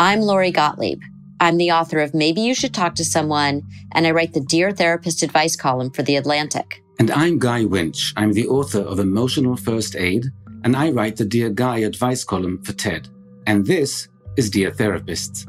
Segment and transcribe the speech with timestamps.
[0.00, 1.02] I'm Lori Gottlieb.
[1.40, 3.60] I'm the author of Maybe You Should Talk to Someone,
[3.92, 6.82] and I write the Dear Therapist advice column for The Atlantic.
[6.98, 8.14] And I'm Guy Winch.
[8.16, 10.24] I'm the author of Emotional First Aid,
[10.64, 13.08] and I write the Dear Guy advice column for TED.
[13.46, 15.46] And this is Dear Therapists.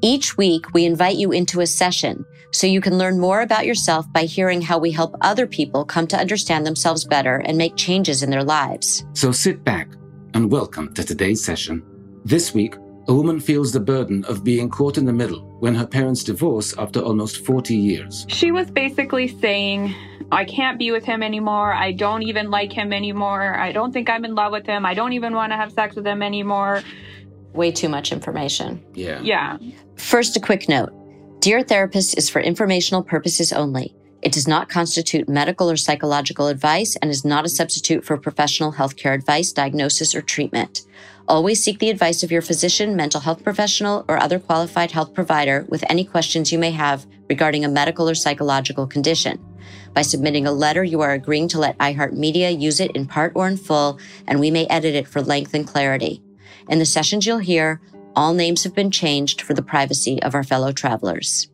[0.00, 4.10] Each week, we invite you into a session so you can learn more about yourself
[4.14, 8.22] by hearing how we help other people come to understand themselves better and make changes
[8.22, 9.04] in their lives.
[9.12, 9.90] So sit back
[10.32, 11.82] and welcome to today's session.
[12.24, 12.74] This week,
[13.08, 16.76] a woman feels the burden of being caught in the middle when her parents divorce
[16.76, 18.26] after almost 40 years.
[18.28, 19.94] She was basically saying,
[20.30, 21.72] I can't be with him anymore.
[21.72, 23.58] I don't even like him anymore.
[23.58, 24.84] I don't think I'm in love with him.
[24.84, 26.82] I don't even want to have sex with him anymore.
[27.54, 28.84] Way too much information.
[28.92, 29.20] Yeah.
[29.22, 29.56] Yeah.
[29.96, 30.92] First, a quick note
[31.40, 33.94] Dear Therapist is for informational purposes only.
[34.20, 38.72] It does not constitute medical or psychological advice and is not a substitute for professional
[38.72, 40.82] healthcare advice, diagnosis, or treatment.
[41.28, 45.66] Always seek the advice of your physician, mental health professional, or other qualified health provider
[45.68, 49.38] with any questions you may have regarding a medical or psychological condition.
[49.92, 53.46] By submitting a letter, you are agreeing to let iHeartMedia use it in part or
[53.46, 56.22] in full, and we may edit it for length and clarity.
[56.70, 57.82] In the sessions you'll hear,
[58.16, 61.50] all names have been changed for the privacy of our fellow travelers.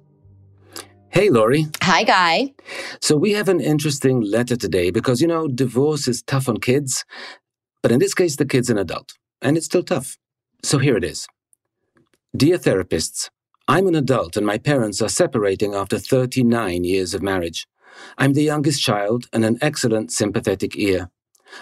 [1.08, 1.66] Hey, Lori.
[1.82, 2.54] Hi, Guy.
[3.00, 7.04] So we have an interesting letter today because, you know, divorce is tough on kids.
[7.82, 10.18] But in this case, the kid's an adult and it's still tough.
[10.64, 11.28] So here it is
[12.36, 13.30] Dear therapists,
[13.68, 17.68] I'm an adult and my parents are separating after 39 years of marriage.
[18.18, 21.10] I'm the youngest child and an excellent sympathetic ear.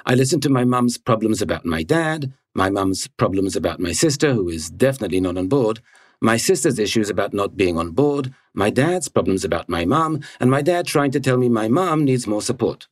[0.06, 4.32] I listen to my mum's problems about my dad, my mum's problems about my sister,
[4.32, 5.80] who is definitely not on board,
[6.22, 10.50] my sister's issues about not being on board, my dad's problems about my mum, and
[10.50, 12.86] my dad trying to tell me my mum needs more support.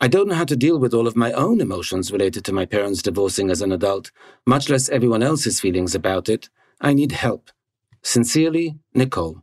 [0.00, 2.66] I don't know how to deal with all of my own emotions related to my
[2.66, 4.10] parents divorcing as an adult,
[4.46, 6.48] much less everyone else's feelings about it.
[6.80, 7.50] I need help.
[8.02, 9.42] Sincerely, Nicole.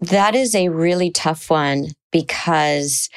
[0.00, 3.08] That is a really tough one because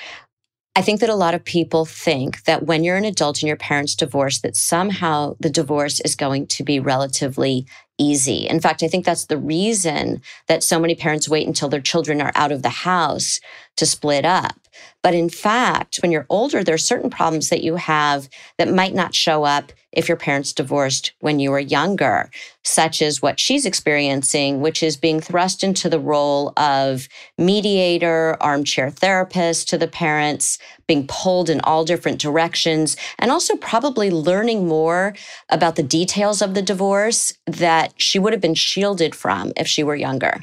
[0.75, 3.55] I think that a lot of people think that when you're an adult and your
[3.55, 7.65] parents divorce, that somehow the divorce is going to be relatively
[7.97, 8.45] easy.
[8.45, 12.21] In fact, I think that's the reason that so many parents wait until their children
[12.21, 13.39] are out of the house
[13.77, 14.59] to split up.
[15.05, 18.27] But in fact, when you're older, there are certain problems that you have
[18.57, 22.31] that might not show up if your parents divorced when you were younger,
[22.63, 27.07] such as what she's experiencing, which is being thrust into the role of
[27.37, 30.57] mediator, armchair therapist to the parents,
[30.87, 35.13] being pulled in all different directions, and also probably learning more
[35.49, 39.83] about the details of the divorce that she would have been shielded from if she
[39.83, 40.41] were younger.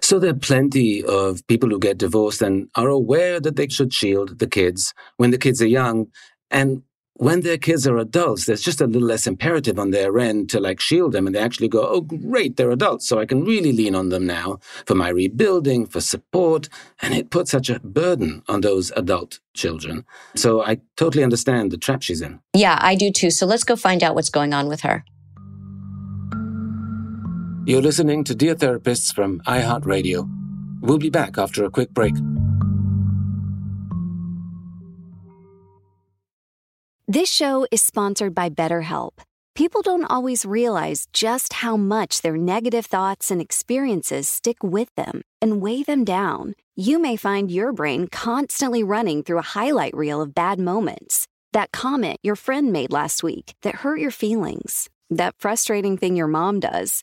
[0.00, 3.92] So there are plenty of people who get divorced and are aware that they should
[3.92, 6.06] shield the kids when the kids are young.
[6.50, 6.82] And
[7.18, 10.60] when their kids are adults, there's just a little less imperative on their end to
[10.60, 11.26] like shield them.
[11.26, 13.08] And they actually go, oh, great, they're adults.
[13.08, 16.68] So I can really lean on them now for my rebuilding, for support.
[17.00, 20.04] And it puts such a burden on those adult children.
[20.34, 22.40] So I totally understand the trap she's in.
[22.54, 23.30] Yeah, I do too.
[23.30, 25.04] So let's go find out what's going on with her.
[27.68, 30.30] You're listening to Dear Therapists from iHeartRadio.
[30.82, 32.14] We'll be back after a quick break.
[37.08, 39.18] This show is sponsored by BetterHelp.
[39.56, 45.22] People don't always realize just how much their negative thoughts and experiences stick with them
[45.42, 46.54] and weigh them down.
[46.76, 51.26] you may find your brain constantly running through a highlight reel of bad moments.
[51.52, 56.28] That comment your friend made last week that hurt your feelings, that frustrating thing your
[56.28, 57.02] mom does,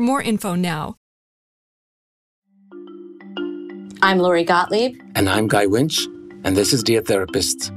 [0.01, 0.95] more info now.
[4.01, 4.99] I'm Lori Gottlieb.
[5.15, 6.07] And I'm Guy Winch,
[6.43, 7.71] and this is Dear Therapists.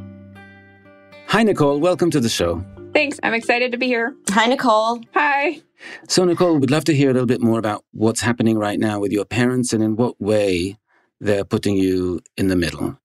[1.29, 1.81] Hi, Nicole.
[1.81, 2.65] Welcome to the show.
[2.93, 3.21] Thanks.
[3.23, 4.15] I'm excited to be here.
[4.31, 5.01] Hi, Nicole.
[5.15, 5.61] Hi.
[6.09, 9.01] So, Nicole, we'd love to hear a little bit more about what's happening right now
[9.01, 10.79] with your parents and in what way
[11.21, 12.99] they're putting you in the middle.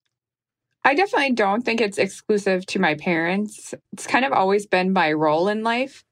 [0.86, 3.74] I definitely don't think it's exclusive to my parents.
[3.92, 6.06] It's kind of always been my role in life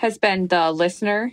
[0.00, 1.32] has been the listener.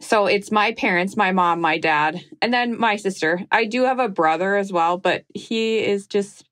[0.00, 3.44] So it's my parents, my mom, my dad, and then my sister.
[3.50, 6.44] I do have a brother as well, but he is just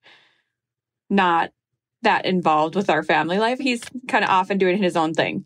[1.11, 1.51] not
[2.03, 3.59] that involved with our family life.
[3.59, 5.45] He's kind of off and doing his own thing.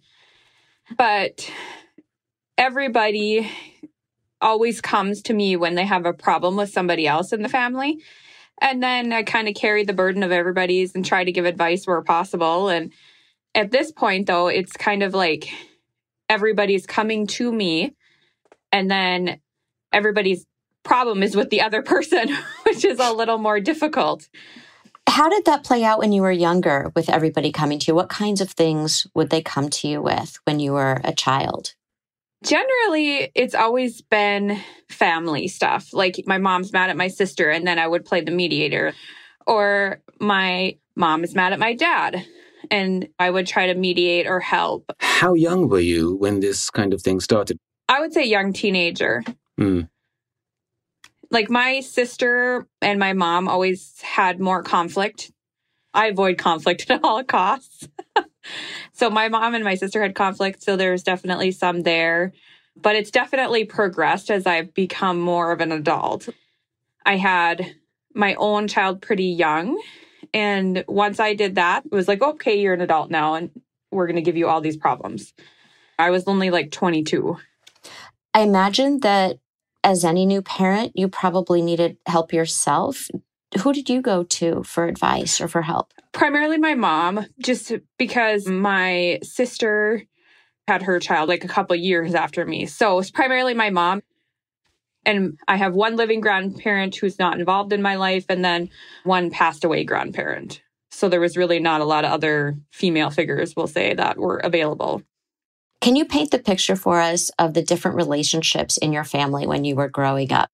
[0.96, 1.50] But
[2.56, 3.50] everybody
[4.40, 8.02] always comes to me when they have a problem with somebody else in the family.
[8.60, 11.86] And then I kind of carry the burden of everybody's and try to give advice
[11.86, 12.68] where possible.
[12.68, 12.92] And
[13.54, 15.48] at this point, though, it's kind of like
[16.28, 17.94] everybody's coming to me,
[18.72, 19.40] and then
[19.92, 20.46] everybody's
[20.82, 22.34] problem is with the other person,
[22.64, 24.28] which is a little more difficult.
[25.08, 27.94] How did that play out when you were younger with everybody coming to you?
[27.94, 31.74] What kinds of things would they come to you with when you were a child?
[32.44, 35.92] Generally, it's always been family stuff.
[35.92, 38.94] Like my mom's mad at my sister, and then I would play the mediator.
[39.46, 42.24] Or my mom is mad at my dad,
[42.70, 44.92] and I would try to mediate or help.
[45.00, 47.58] How young were you when this kind of thing started?
[47.88, 49.22] I would say young teenager.
[49.58, 49.88] Mm.
[51.30, 55.32] Like my sister and my mom always had more conflict.
[55.94, 57.88] I avoid conflict at all costs.
[58.92, 62.32] so my mom and my sister had conflict, so there's definitely some there.
[62.76, 66.28] But it's definitely progressed as I've become more of an adult.
[67.06, 67.74] I had
[68.14, 69.80] my own child pretty young.
[70.36, 73.50] And once I did that, it was like, okay, you're an adult now, and
[73.90, 75.32] we're going to give you all these problems.
[75.98, 77.38] I was only like 22.
[78.34, 79.38] I imagine that
[79.82, 83.08] as any new parent, you probably needed help yourself.
[83.62, 85.94] Who did you go to for advice or for help?
[86.12, 90.02] Primarily my mom, just because my sister
[90.68, 92.66] had her child like a couple years after me.
[92.66, 94.02] So it's primarily my mom.
[95.06, 98.68] And I have one living grandparent who's not involved in my life, and then
[99.04, 100.60] one passed away grandparent.
[100.90, 104.38] So there was really not a lot of other female figures, we'll say, that were
[104.38, 105.02] available.
[105.80, 109.64] Can you paint the picture for us of the different relationships in your family when
[109.64, 110.50] you were growing up?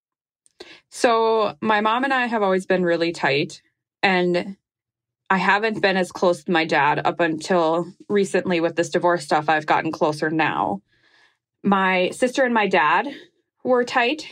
[0.89, 3.61] So, my mom and I have always been really tight,
[4.03, 4.57] and
[5.29, 9.49] I haven't been as close to my dad up until recently with this divorce stuff.
[9.49, 10.81] I've gotten closer now.
[11.63, 13.07] My sister and my dad
[13.63, 14.27] were tight.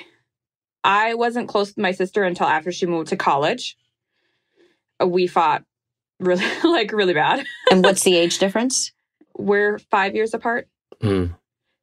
[0.84, 3.78] I wasn't close to my sister until after she moved to college.
[5.04, 5.64] We fought
[6.20, 7.46] really, like, really bad.
[7.70, 8.92] and what's the age difference?
[9.38, 10.68] We're five years apart.
[11.02, 11.36] Mm.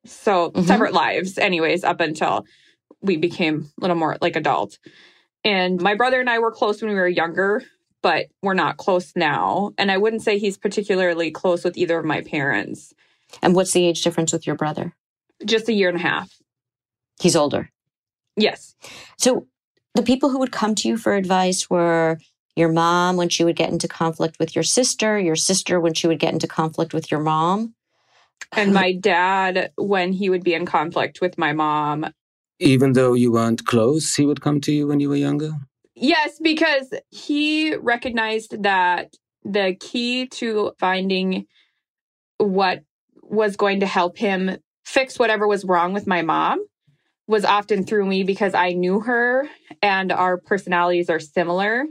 [0.04, 0.66] So mm-hmm.
[0.66, 2.46] separate lives, anyways, up until
[3.00, 4.78] we became a little more like adult.
[5.44, 7.62] And my brother and I were close when we were younger,
[8.02, 9.72] but we're not close now.
[9.78, 12.92] And I wouldn't say he's particularly close with either of my parents.
[13.42, 14.94] And what's the age difference with your brother?
[15.44, 16.32] Just a year and a half.
[17.20, 17.70] He's older.
[18.38, 18.76] Yes.
[19.16, 19.46] So
[19.94, 22.18] the people who would come to you for advice were
[22.56, 26.06] your mom when she would get into conflict with your sister, your sister when she
[26.06, 27.74] would get into conflict with your mom.
[28.52, 32.06] And my dad, when he would be in conflict with my mom,
[32.60, 35.52] Even though you weren't close, he would come to you when you were younger?
[35.94, 39.14] Yes, because he recognized that
[39.44, 41.46] the key to finding
[42.38, 42.82] what
[43.22, 46.64] was going to help him fix whatever was wrong with my mom
[47.28, 49.48] was often through me because I knew her
[49.82, 51.84] and our personalities are similar.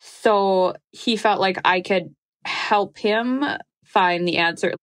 [0.00, 3.44] So he felt like I could help him
[3.84, 4.74] find the answer.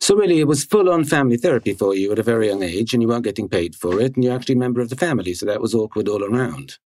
[0.00, 3.02] So really, it was full-on family therapy for you at a very young age, and
[3.02, 5.46] you weren't getting paid for it, and you're actually a member of the family, so
[5.46, 6.76] that was awkward all around.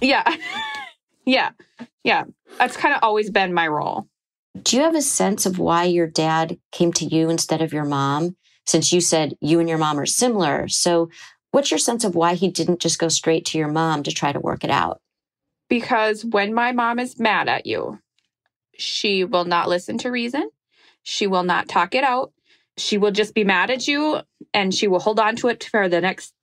[0.00, 0.36] Yeah.
[1.24, 1.50] yeah.
[2.02, 2.24] Yeah.
[2.58, 4.08] That's kind of always been my role.
[4.60, 7.84] Do you have a sense of why your dad came to you instead of your
[7.84, 8.36] mom?
[8.66, 10.68] Since you said you and your mom are similar.
[10.68, 11.10] So,
[11.50, 14.32] what's your sense of why he didn't just go straight to your mom to try
[14.32, 15.00] to work it out?
[15.68, 18.00] Because when my mom is mad at you,
[18.78, 20.50] she will not listen to reason.
[21.02, 22.32] She will not talk it out.
[22.76, 24.20] She will just be mad at you
[24.52, 26.34] and she will hold on to it for the next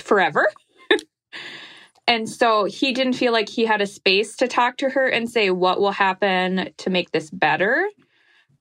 [0.00, 0.48] forever.
[2.06, 5.28] and so he didn't feel like he had a space to talk to her and
[5.28, 7.88] say, What will happen to make this better?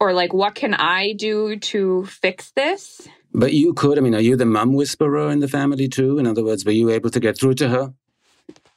[0.03, 3.07] Or like, what can I do to fix this?
[3.33, 6.19] But you could, I mean, are you the mum whisperer in the family too?
[6.19, 7.93] In other words, were you able to get through to her?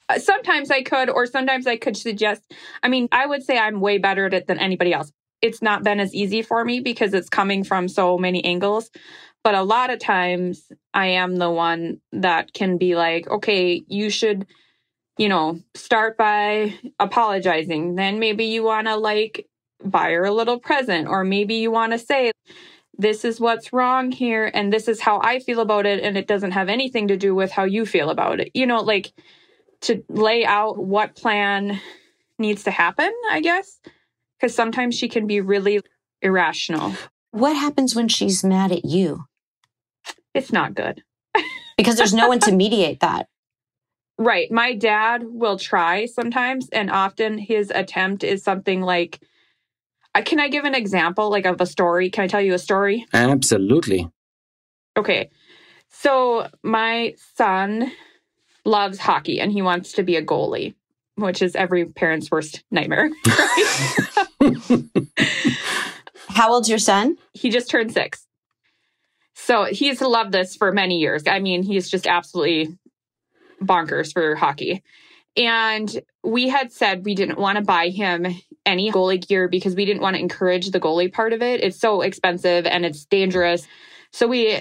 [0.08, 2.42] Uh, Sometimes I could, or sometimes I could suggest.
[2.80, 5.10] I mean, I would say I'm way better at it than anybody else.
[5.42, 8.88] It's not been as easy for me because it's coming from so many angles.
[9.42, 14.10] But a lot of times I am the one that can be like, okay, you
[14.10, 14.46] should,
[15.18, 17.96] you know, start by apologizing.
[17.96, 19.48] Then maybe you want to like
[19.84, 22.32] buy her a little present, or maybe you want to say,
[22.98, 26.26] this is what's wrong here, and this is how I feel about it, and it
[26.26, 28.50] doesn't have anything to do with how you feel about it.
[28.54, 29.12] You know, like
[29.82, 31.80] to lay out what plan
[32.38, 33.78] needs to happen, I guess,
[34.38, 35.80] because sometimes she can be really
[36.22, 36.94] irrational.
[37.32, 39.26] What happens when she's mad at you?
[40.34, 41.02] It's not good.
[41.76, 43.28] Because there's no one to mediate that.
[44.18, 44.50] Right.
[44.50, 49.20] My dad will try sometimes, and often his attempt is something like,
[50.16, 52.08] Uh, can I give an example, like of a story?
[52.08, 53.04] Can I tell you a story?
[53.12, 54.08] Absolutely.
[54.96, 55.28] Okay.
[55.90, 57.92] So my son
[58.64, 60.74] loves hockey and he wants to be a goalie,
[61.16, 63.10] which is every parent's worst nightmare.
[66.28, 67.18] How old's your son?
[67.34, 68.26] he just turned six.
[69.34, 71.24] So he's loved this for many years.
[71.26, 72.78] I mean, he's just absolutely
[73.62, 74.82] bonkers for hockey.
[75.36, 78.26] And we had said we didn't want to buy him
[78.66, 81.62] any goalie gear because we didn't want to encourage the goalie part of it.
[81.62, 83.66] It's so expensive and it's dangerous.
[84.12, 84.60] So we,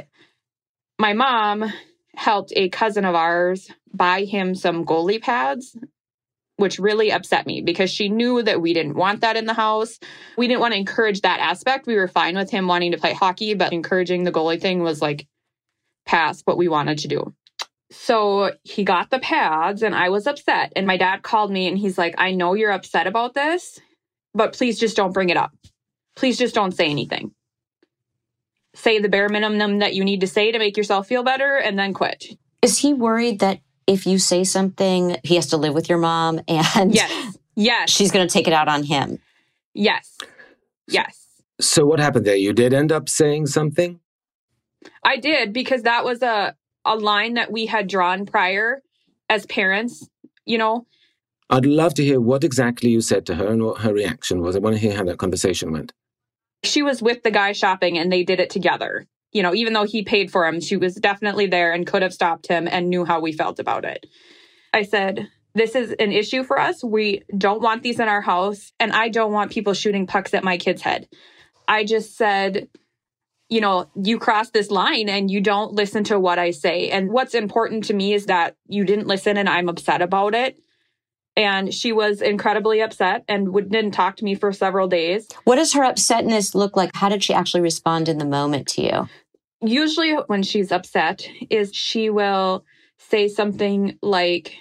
[0.99, 1.71] my mom
[2.15, 5.77] helped a cousin of ours buy him some goalie pads,
[6.57, 9.99] which really upset me because she knew that we didn't want that in the house.
[10.37, 11.87] We didn't want to encourage that aspect.
[11.87, 15.01] We were fine with him wanting to play hockey, but encouraging the goalie thing was
[15.01, 15.27] like
[16.05, 17.33] past what we wanted to do.
[17.91, 20.73] So he got the pads and I was upset.
[20.75, 23.79] And my dad called me and he's like, I know you're upset about this,
[24.35, 25.51] but please just don't bring it up.
[26.15, 27.31] Please just don't say anything.
[28.75, 31.79] Say the bare minimum that you need to say to make yourself feel better and
[31.79, 32.25] then quit.
[32.61, 36.41] Is he worried that if you say something, he has to live with your mom
[36.47, 37.37] and Yes.
[37.55, 37.89] Yes.
[37.89, 39.19] she's going to take it out on him?
[39.73, 40.17] yes.
[40.87, 41.25] Yes.
[41.59, 42.35] So what happened there?
[42.35, 43.99] You did end up saying something?
[45.03, 48.83] I did because that was a a line that we had drawn prior
[49.29, 50.07] as parents,
[50.45, 50.85] you know.
[51.49, 54.55] I'd love to hear what exactly you said to her and what her reaction was.
[54.55, 55.93] I want to hear how that conversation went.
[56.63, 59.05] She was with the guy shopping and they did it together.
[59.31, 62.13] You know, even though he paid for him, she was definitely there and could have
[62.13, 64.05] stopped him and knew how we felt about it.
[64.73, 66.83] I said, This is an issue for us.
[66.83, 68.71] We don't want these in our house.
[68.79, 71.07] And I don't want people shooting pucks at my kid's head.
[71.67, 72.69] I just said,
[73.49, 76.89] you know, you cross this line and you don't listen to what I say.
[76.89, 80.57] And what's important to me is that you didn't listen and I'm upset about it.
[81.37, 85.27] And she was incredibly upset and would, didn't talk to me for several days.
[85.43, 86.91] What does her upsetness look like?
[86.93, 89.09] How did she actually respond in the moment to you?
[89.61, 92.63] Usually, when she's upset, is she will
[92.97, 94.55] say something like,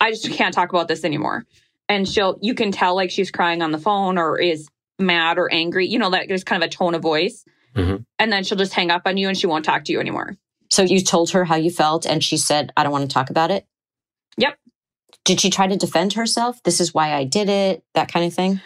[0.00, 1.44] I just can't talk about this anymore.
[1.88, 4.68] And she'll, you can tell like she's crying on the phone or is
[4.98, 7.44] mad or angry, you know, like there's kind of a tone of voice.
[7.74, 8.04] Mhm.
[8.18, 10.36] And then she'll just hang up on you and she won't talk to you anymore.
[10.70, 13.30] So you told her how you felt and she said, I don't want to talk
[13.30, 13.66] about it?
[14.36, 14.56] Yep.
[15.24, 16.62] Did she try to defend herself?
[16.62, 18.60] This is why I did it, that kind of thing?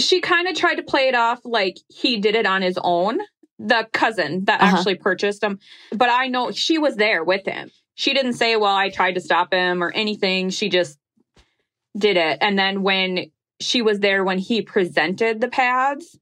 [0.00, 3.20] she kind of tried to play it off like he did it on his own,
[3.60, 4.76] the cousin that Uh-huh.
[4.76, 5.60] actually purchased him.
[5.92, 7.70] But I know she was there with him.
[7.94, 10.50] She didn't say, Well, I tried to stop him or anything.
[10.50, 10.98] She just
[11.96, 12.38] did it.
[12.40, 13.26] And then when
[13.60, 16.18] she was there when he presented the pads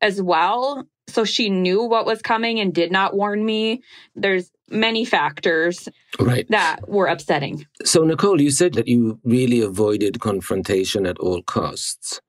[0.00, 3.82] as well, So she knew what was coming and did not warn me.
[4.14, 6.46] There's many factors Right.
[6.50, 7.66] that were upsetting.
[7.84, 12.20] So, Nicole, you said that you really avoided confrontation at all costs.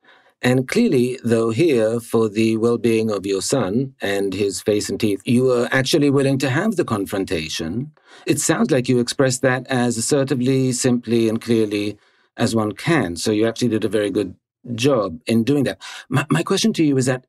[0.41, 4.99] And clearly, though, here, for the well being of your son and his face and
[4.99, 7.91] teeth, you were actually willing to have the confrontation.
[8.27, 11.97] It sounds like you expressed that as assertively, simply, and clearly
[12.37, 13.15] as one can.
[13.15, 14.35] So, you actually did a very good
[14.75, 15.81] job in doing that.
[16.09, 17.25] My, my question to you is that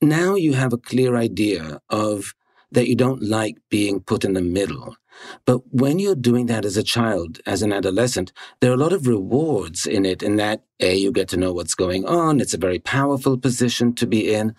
[0.00, 2.34] now you have a clear idea of
[2.72, 4.96] that you don't like being put in the middle.
[5.44, 8.92] But when you're doing that as a child, as an adolescent, there are a lot
[8.92, 12.40] of rewards in it, in that A, you get to know what's going on.
[12.40, 14.54] It's a very powerful position to be in.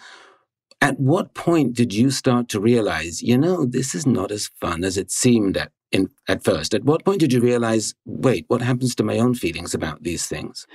[0.81, 4.83] At what point did you start to realize, you know, this is not as fun
[4.83, 6.73] as it seemed at, in, at first?
[6.73, 10.27] At what point did you realize, wait, what happens to my own feelings about these
[10.27, 10.67] things?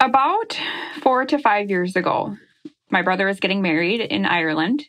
[0.00, 0.58] About
[1.02, 2.36] four to five years ago,
[2.90, 4.84] my brother was getting married in Ireland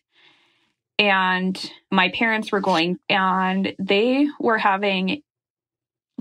[0.99, 5.21] and my parents were going and they were having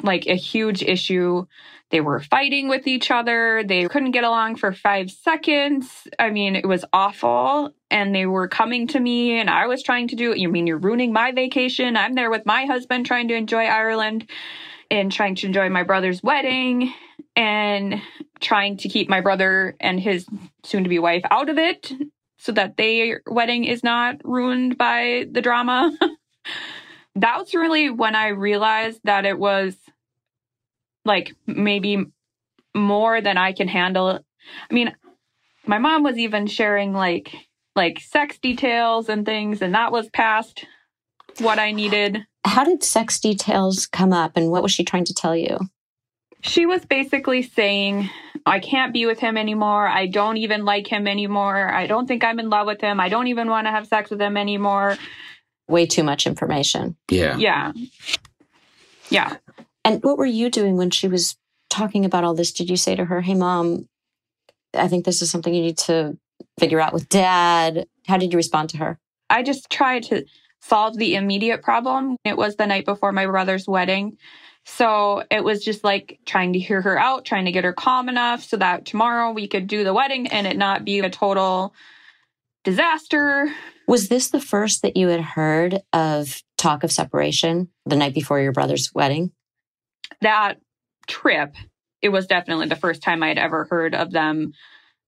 [0.02, 1.46] like a huge issue.
[1.90, 3.62] They were fighting with each other.
[3.62, 6.08] They couldn't get along for five seconds.
[6.18, 7.72] I mean, it was awful.
[7.90, 10.38] And they were coming to me, and I was trying to do it.
[10.38, 11.96] You mean you're ruining my vacation?
[11.96, 14.30] I'm there with my husband trying to enjoy Ireland
[14.90, 16.92] and trying to enjoy my brother's wedding
[17.36, 18.00] and
[18.40, 20.26] trying to keep my brother and his
[20.64, 21.92] soon to be wife out of it
[22.42, 25.96] so that their wedding is not ruined by the drama.
[27.14, 29.76] that was really when I realized that it was
[31.04, 32.04] like maybe
[32.74, 34.18] more than I can handle.
[34.68, 34.92] I mean,
[35.66, 37.32] my mom was even sharing like
[37.76, 40.66] like sex details and things and that was past
[41.38, 42.26] what I needed.
[42.44, 45.60] How did sex details come up and what was she trying to tell you?
[46.42, 48.10] She was basically saying,
[48.44, 49.86] I can't be with him anymore.
[49.86, 51.72] I don't even like him anymore.
[51.72, 53.00] I don't think I'm in love with him.
[53.00, 54.96] I don't even want to have sex with him anymore.
[55.68, 56.96] Way too much information.
[57.08, 57.36] Yeah.
[57.36, 57.72] Yeah.
[59.08, 59.36] Yeah.
[59.84, 61.36] And what were you doing when she was
[61.70, 62.52] talking about all this?
[62.52, 63.88] Did you say to her, Hey, mom,
[64.74, 66.18] I think this is something you need to
[66.58, 67.86] figure out with dad?
[68.06, 68.98] How did you respond to her?
[69.30, 70.24] I just tried to
[70.60, 72.16] solve the immediate problem.
[72.24, 74.18] It was the night before my brother's wedding.
[74.64, 78.08] So it was just like trying to hear her out, trying to get her calm
[78.08, 81.74] enough so that tomorrow we could do the wedding and it not be a total
[82.64, 83.52] disaster.
[83.88, 88.40] Was this the first that you had heard of talk of separation the night before
[88.40, 89.32] your brother's wedding?
[90.20, 90.60] That
[91.08, 91.56] trip,
[92.00, 94.52] it was definitely the first time I'd ever heard of them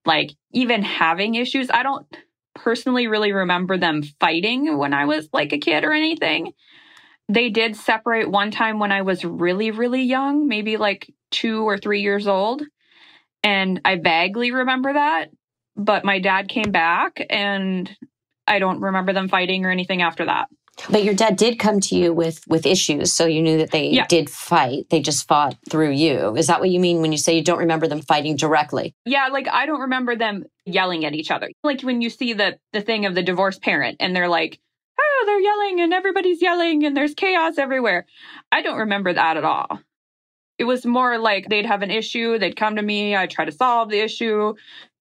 [0.04, 1.70] like even having issues.
[1.70, 2.06] I don't
[2.54, 6.52] personally really remember them fighting when I was like a kid or anything.
[7.28, 11.78] They did separate one time when I was really, really young, maybe like two or
[11.78, 12.62] three years old.
[13.42, 15.30] And I vaguely remember that.
[15.76, 17.90] But my dad came back and
[18.46, 20.48] I don't remember them fighting or anything after that.
[20.90, 23.90] But your dad did come to you with with issues, so you knew that they
[23.90, 24.06] Yeah.
[24.08, 24.86] did fight.
[24.90, 26.34] They just fought through you.
[26.36, 28.92] Is that what you mean when you say you don't remember them fighting directly?
[29.04, 31.48] Yeah, like I don't remember them yelling at each other.
[31.62, 34.58] Like when you see the the thing of the divorced parent and they're like,
[35.16, 38.06] "Oh, they're yelling and everybody's yelling and there's chaos everywhere."
[38.52, 39.80] I don't remember that at all.
[40.58, 43.52] It was more like they'd have an issue, they'd come to me, I'd try to
[43.52, 44.54] solve the issue,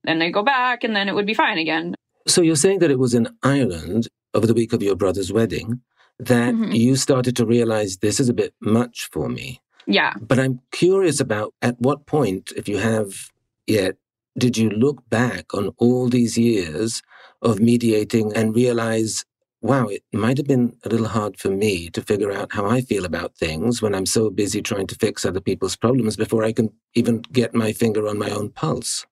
[0.04, 1.94] then they'd go back and then it would be fine again.
[2.28, 5.82] So you're saying that it was in Ireland over the week of your brother's wedding
[6.20, 6.76] that Mhm.
[6.76, 9.62] you started to realize this is a bit much for me.
[9.86, 10.14] Yeah.
[10.22, 13.30] But I'm curious about at what point, if you have
[13.68, 13.96] yet,
[14.38, 17.02] did you look back on all these years
[17.42, 19.24] of mediating and realize,
[19.64, 22.82] wow, it might have been a little hard for me to figure out how I
[22.82, 26.52] feel about things when I'm so busy trying to fix other people's problems before I
[26.52, 29.06] can even get my finger on my own pulse?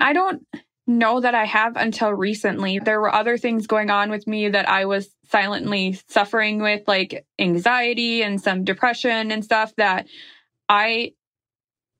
[0.00, 0.42] I don't
[0.86, 2.78] know that I have until recently.
[2.78, 7.26] There were other things going on with me that I was silently suffering with, like
[7.38, 10.06] anxiety and some depression and stuff that
[10.70, 11.12] I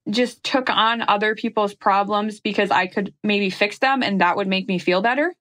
[0.08, 4.48] just took on other people's problems because I could maybe fix them and that would
[4.48, 5.34] make me feel better.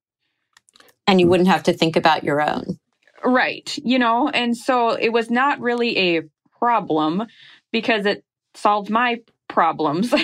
[1.09, 1.29] And you mm.
[1.29, 2.77] wouldn't have to think about your own.
[3.23, 3.77] Right.
[3.83, 6.21] You know, and so it was not really a
[6.57, 7.23] problem
[7.71, 10.13] because it solved my problems.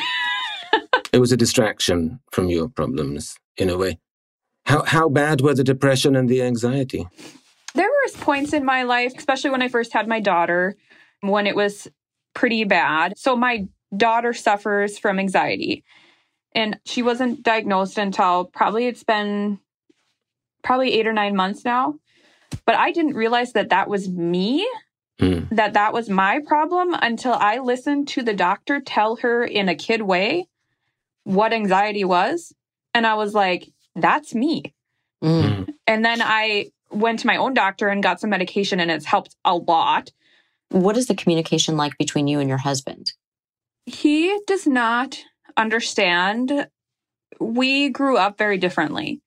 [1.15, 3.99] It was a distraction from your problems, in a way.
[4.65, 7.07] How, how bad were the depression and the anxiety?
[7.73, 10.75] There were points in my life, especially when I first had my daughter,
[11.21, 11.87] when it was
[12.33, 13.13] pretty bad.
[13.17, 15.85] So my daughter suffers from anxiety.
[16.53, 19.61] And she wasn't diagnosed until probably it's been
[20.65, 21.95] probably 8 or 9 months now.
[22.65, 24.67] But I didn't realize that that was me,
[25.19, 25.45] Hmm.
[25.51, 29.75] that that was my problem until I listened to the doctor tell her in a
[29.75, 30.47] kid way
[31.23, 32.53] what anxiety was.
[32.93, 34.73] And I was like, that's me.
[35.23, 35.73] Mm.
[35.87, 39.35] And then I went to my own doctor and got some medication, and it's helped
[39.45, 40.11] a lot.
[40.69, 43.13] What is the communication like between you and your husband?
[43.85, 45.19] He does not
[45.57, 46.67] understand.
[47.39, 49.21] We grew up very differently.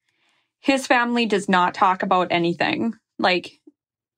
[0.60, 2.94] His family does not talk about anything.
[3.18, 3.52] Like,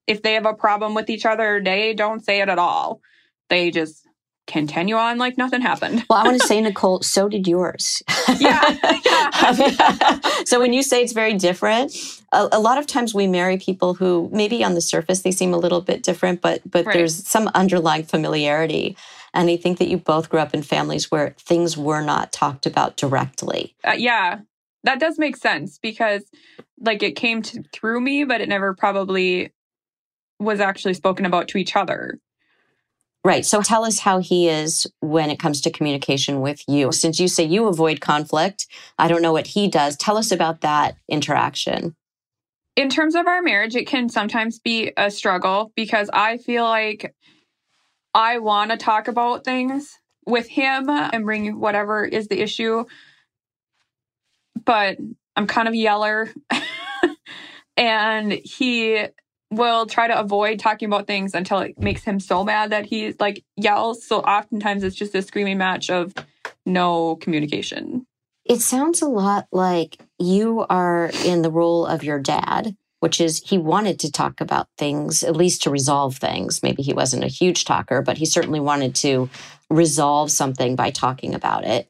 [0.07, 3.01] if they have a problem with each other, they don't say it at all.
[3.49, 4.07] They just
[4.47, 6.03] continue on like nothing happened.
[6.09, 8.01] Well, I want to say, Nicole, so did yours.
[8.39, 8.77] Yeah.
[9.05, 10.19] yeah.
[10.45, 11.95] so when you say it's very different,
[12.31, 15.53] a, a, lot of times we marry people who maybe on the surface they seem
[15.53, 16.93] a little bit different, but but Right.
[16.95, 18.97] there's some underlying familiarity.
[19.33, 22.65] And I think that you both grew up in families where things were not talked
[22.65, 23.75] about directly.
[23.83, 24.39] Uh, yeah.
[24.83, 26.23] That does make sense because
[26.79, 29.51] like it came to, through me, but it never probably
[30.39, 32.19] was actually spoken about to each other.
[33.23, 33.45] Right.
[33.45, 36.91] So tell us how he is when it comes to communication with you.
[36.91, 38.65] Since you say you avoid conflict,
[38.97, 39.95] I don't know what he does.
[39.95, 41.95] Tell us about that interaction.
[42.75, 47.13] in terms of our marriage, it can sometimes be a struggle because I feel like
[48.13, 52.85] I want to talk about things with him and bring whatever is the issue,
[54.65, 54.97] but
[55.35, 56.29] I'm kind of yeller.
[57.77, 59.05] and he
[59.51, 63.13] will try to avoid talking about things until it makes him so mad that he
[63.19, 64.05] like yells.
[64.05, 66.13] So oftentimes it's just a screaming match of
[66.65, 68.07] no communication.
[68.45, 73.41] It sounds a lot like you are in the role of your dad, which is
[73.45, 76.63] he wanted to talk about things, at least to resolve things.
[76.63, 79.29] Maybe he wasn't a huge talker, but he certainly wanted to
[79.69, 81.89] resolve something by talking about it.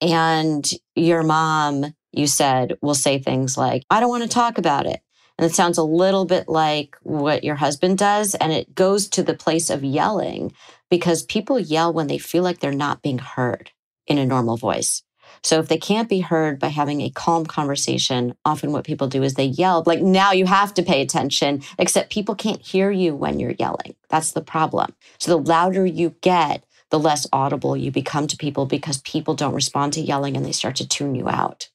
[0.00, 4.86] And your mom, you said, will say things like, I don't want to talk about
[4.86, 5.00] it.
[5.38, 8.34] And it sounds a little bit like what your husband does.
[8.34, 10.52] And it goes to the place of yelling
[10.90, 13.70] because people yell when they feel like they're not being heard
[14.06, 15.02] in a normal voice.
[15.42, 19.22] So if they can't be heard by having a calm conversation, often what people do
[19.22, 23.14] is they yell, like, now you have to pay attention, except people can't hear you
[23.14, 23.94] when you're yelling.
[24.08, 24.94] That's the problem.
[25.18, 29.54] So the louder you get, the less audible you become to people because people don't
[29.54, 31.68] respond to yelling and they start to tune you out.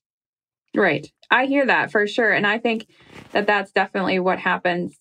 [0.75, 1.11] Right.
[1.29, 2.31] I hear that for sure.
[2.31, 2.87] And I think
[3.31, 4.97] that that's definitely what happens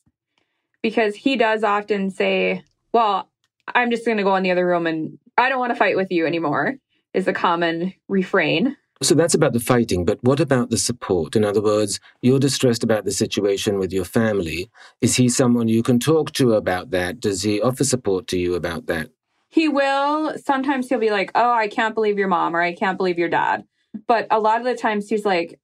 [0.83, 3.29] because he does often say, Well,
[3.69, 5.97] I'm just going to go in the other room and I don't want to fight
[5.97, 6.77] with you anymore,
[7.15, 8.77] is a common refrain.
[9.03, 11.35] So that's about the fighting, but what about the support?
[11.35, 14.71] In other words, you're distressed about the situation with your family.
[15.01, 17.19] Is he someone you can talk to about that?
[17.19, 19.09] Does he offer support to you about that?
[19.49, 22.99] He will, sometimes he'll be like, Oh, I can't believe your mom or I can't
[22.99, 23.65] believe your dad.
[24.07, 25.59] But a lot of the times he's like,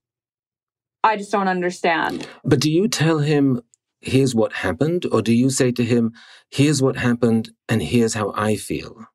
[1.06, 2.26] I just don't understand.
[2.44, 3.62] But do you tell him,
[4.00, 5.06] here's what happened?
[5.12, 6.12] Or do you say to him,
[6.50, 9.06] here's what happened and here's how I feel?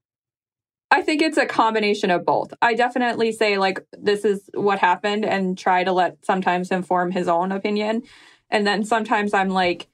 [0.89, 2.53] I think it's a combination of both.
[2.61, 7.11] I definitely say, like, this is what happened and try to let sometimes him form
[7.11, 8.03] his own opinion.
[8.49, 9.87] And then sometimes I'm like,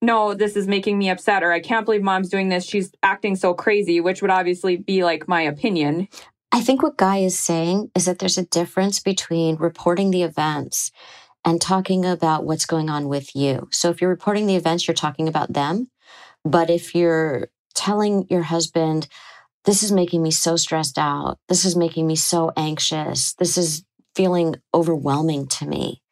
[0.00, 2.64] no, this is making me upset, or I can't believe mom's doing this.
[2.64, 6.06] She's acting so crazy, which would obviously be like my opinion.
[6.50, 10.90] I think what Guy is saying is that there's a difference between reporting the events
[11.44, 13.68] and talking about what's going on with you.
[13.70, 15.90] So if you're reporting the events, you're talking about them.
[16.44, 19.08] But if you're telling your husband,
[19.64, 23.84] this is making me so stressed out, this is making me so anxious, this is
[24.14, 26.02] feeling overwhelming to me.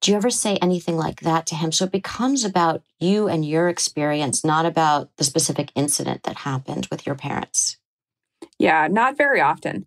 [0.00, 1.72] Do you ever say anything like that to him?
[1.72, 6.88] So it becomes about you and your experience, not about the specific incident that happened
[6.90, 7.76] with your parents.
[8.60, 9.86] Yeah, not very often,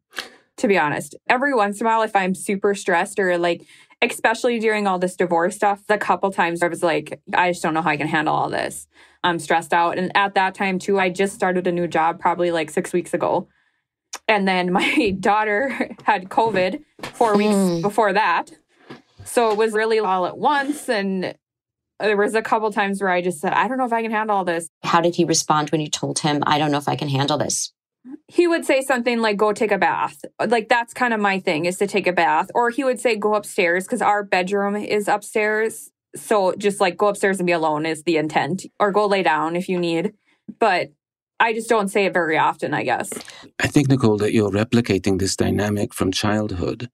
[0.58, 1.16] to be honest.
[1.30, 3.66] Every once in a while, if I'm super stressed or like,
[4.02, 7.76] especially during all this divorce stuff, the couple times I was like, I just don't
[7.76, 8.88] know how I can handle all this.
[9.24, 9.98] I'm stressed out.
[10.00, 13.14] And at that time, too, I just started a new job probably like six weeks
[13.14, 13.48] ago.
[14.28, 15.70] And then my daughter
[16.04, 16.82] had COVID
[17.14, 17.82] four weeks Mm.
[17.84, 18.52] before that.
[19.26, 20.90] So it was really all at once.
[20.90, 21.36] And
[22.00, 24.12] there was a couple times where I just said, I don't know if I can
[24.12, 24.68] handle all this.
[24.82, 27.38] How did he respond when you told him, I don't know if I can handle
[27.38, 27.72] this?
[28.34, 30.26] He would say something like go take a bath.
[30.44, 32.50] Like that's kind of my thing is to take a bath.
[32.56, 35.92] Or he would say go upstairs because our bedroom is upstairs.
[36.16, 39.56] So just like go upstairs and be alone is the intent or go lay down
[39.56, 40.14] if you need.
[40.60, 40.94] But
[41.40, 43.10] i just don't say it very often i guess.
[43.60, 46.90] I think, Nicole, that you're replicating this dynamic from childhood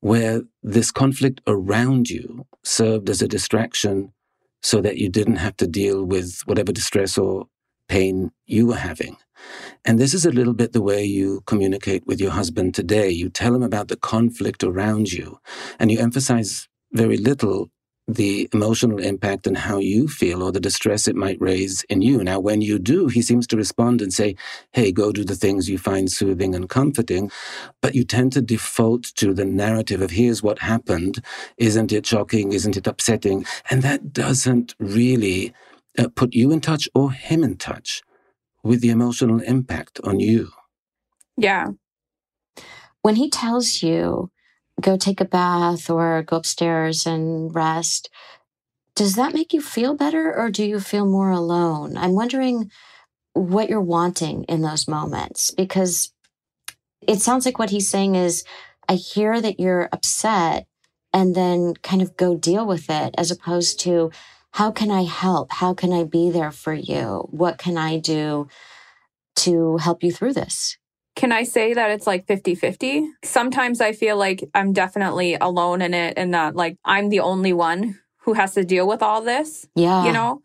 [0.00, 4.12] where this conflict around you served as a distraction
[4.62, 7.48] so that you didn't have to deal with whatever distress or
[7.88, 9.16] pain you were having.
[9.84, 13.10] And this is a little bit the way you communicate with your husband today.
[13.10, 15.38] You tell him about the conflict around you,
[15.78, 17.70] and you emphasize very little
[18.14, 22.22] the emotional impact and how you feel or the distress it might raise in you.
[22.24, 24.36] Now, when you do, he seems to respond and say,
[24.72, 27.30] Hey, go do the things you find soothing and comforting.
[27.80, 31.22] But you tend to default to the narrative of here's what happened.
[31.56, 32.52] Isn't it shocking?
[32.52, 33.44] Isn't it upsetting?
[33.70, 35.52] And that doesn't really
[35.98, 38.02] uh, put you in touch or him in touch
[38.62, 40.50] with the emotional impact on you.
[41.36, 41.70] Yeah.
[43.02, 44.30] When he tells you,
[44.80, 48.10] go take a bath or go upstairs and rest,
[48.94, 51.96] does that make you feel better or do you feel more alone?
[51.96, 52.70] I'm wondering
[53.32, 56.12] what you're wanting in those moments because
[57.06, 58.44] it sounds like what he's saying is,
[58.88, 60.66] I hear that you're upset
[61.12, 64.10] and then kind of go deal with it as opposed to,
[64.52, 65.52] how can I help?
[65.52, 67.26] How can I be there for you?
[67.30, 68.48] What can I do
[69.36, 70.76] to help you through this?
[71.16, 73.08] Can I say that it's like 50 50?
[73.24, 77.52] Sometimes I feel like I'm definitely alone in it and that like I'm the only
[77.52, 79.66] one who has to deal with all this.
[79.74, 80.04] Yeah.
[80.04, 80.42] You know?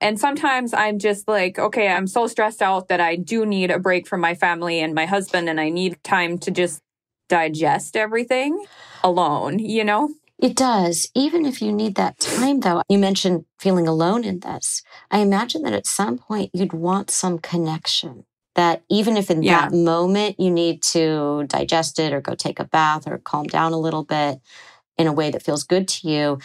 [0.00, 3.78] And sometimes I'm just like, okay, I'm so stressed out that I do need a
[3.78, 6.80] break from my family and my husband, and I need time to just
[7.28, 8.64] digest everything
[9.02, 10.08] alone, you know?
[10.38, 11.10] It does.
[11.14, 14.82] Even if you need that time, though, you mentioned feeling alone in this.
[15.10, 18.24] I imagine that at some point you'd want some connection.
[18.54, 19.68] That even if in yeah.
[19.68, 23.72] that moment you need to digest it or go take a bath or calm down
[23.72, 24.40] a little bit
[24.96, 26.38] in a way that feels good to you,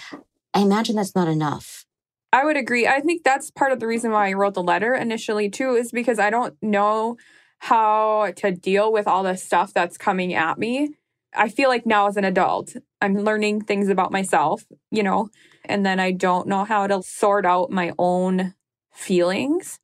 [0.53, 1.85] I imagine that's not enough.
[2.31, 2.87] I would agree.
[2.87, 5.91] I think that's part of the reason why I wrote the letter initially, too, is
[5.91, 7.17] because I don't know
[7.59, 10.95] how to deal with all the stuff that's coming at me.
[11.35, 15.29] I feel like now as an adult, I'm learning things about myself, you know,
[15.65, 18.53] and then I don't know how to sort out my own
[18.93, 19.79] feelings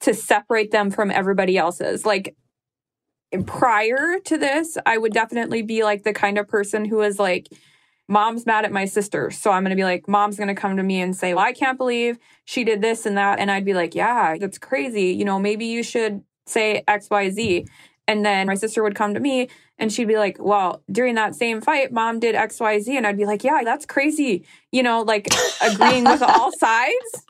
[0.00, 2.06] to separate them from everybody else's.
[2.06, 2.36] Like
[3.46, 7.48] prior to this, I would definitely be like the kind of person who is like,
[8.08, 9.32] mom's mad at my sister.
[9.32, 11.44] So I'm going to be like, mom's going to come to me and say, well,
[11.44, 13.40] I can't believe she did this and that.
[13.40, 15.06] And I'd be like, yeah, that's crazy.
[15.06, 17.66] You know, maybe you should say XYZ.
[18.08, 21.34] And then my sister would come to me and she'd be like, Well, during that
[21.34, 22.88] same fight, mom did XYZ.
[22.96, 24.44] And I'd be like, Yeah, that's crazy.
[24.70, 25.28] You know, like
[25.60, 27.26] agreeing with all sides.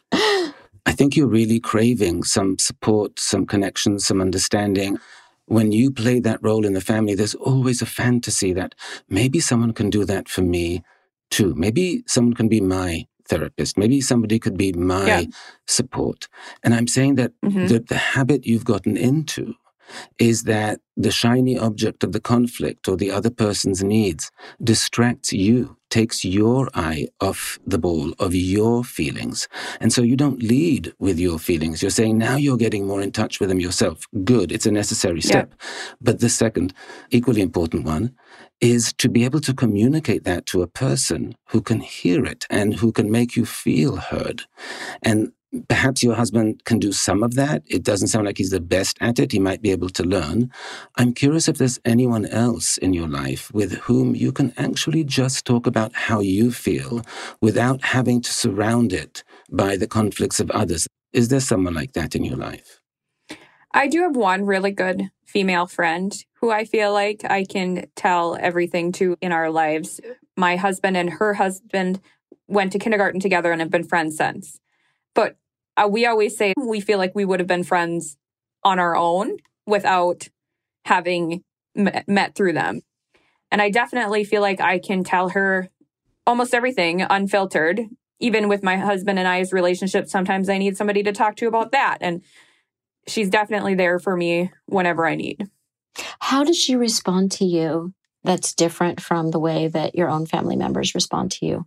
[0.85, 4.99] I think you're really craving some support, some connection, some understanding.
[5.47, 8.75] When you play that role in the family, there's always a fantasy that
[9.09, 10.83] maybe someone can do that for me
[11.31, 11.55] too.
[11.57, 13.79] Maybe someone can be my therapist.
[13.79, 15.23] Maybe somebody could be my yeah.
[15.67, 16.29] support.
[16.63, 17.67] And I'm saying that mm-hmm.
[17.67, 19.55] the, the habit you've gotten into
[20.19, 24.31] is that the shiny object of the conflict or the other person's needs
[24.63, 29.49] distracts you, takes your eye off the ball of your feelings.
[29.81, 31.83] And so you don't lead with your feelings.
[31.83, 34.07] You're saying now you're getting more in touch with them yourself.
[34.25, 34.53] Good.
[34.53, 35.49] It's a necessary step.
[35.51, 35.67] Yeah.
[36.01, 36.75] But the second,
[37.11, 38.15] equally important one,
[38.61, 42.75] is to be able to communicate that to a person who can hear it and
[42.75, 44.45] who can make you feel heard.
[45.03, 45.33] And
[45.69, 47.63] Perhaps your husband can do some of that.
[47.67, 49.33] It doesn't sound like he's the best at it.
[49.33, 50.51] He might be able to learn.
[50.97, 55.45] I'm curious if there's anyone else in your life with whom you can actually just
[55.45, 57.03] talk about how you feel
[57.43, 60.89] without having to surround it by the conflicts of others.
[61.13, 62.81] Is there someone like that in your life?
[63.75, 68.37] I do have one really good female friend who I feel like I can tell
[68.41, 70.01] everything to in our lives.
[70.37, 72.01] My husband and her husband
[72.49, 74.59] went to kindergarten together and have been friends since.
[75.15, 75.37] But
[75.77, 78.17] uh, we always say we feel like we would have been friends
[78.65, 80.29] on our own without
[80.85, 81.43] having
[81.77, 82.81] m- met through them.
[83.51, 85.69] And I definitely feel like I can tell her
[86.27, 87.81] almost everything unfiltered.
[88.19, 91.73] Even with my husband and I's relationship, sometimes I need somebody to talk to about
[91.73, 91.99] that.
[92.01, 92.23] And
[93.07, 95.49] she's definitely there for me whenever I need.
[96.21, 97.93] How does she respond to you
[98.25, 101.67] that's different from the way that your own family members respond to you?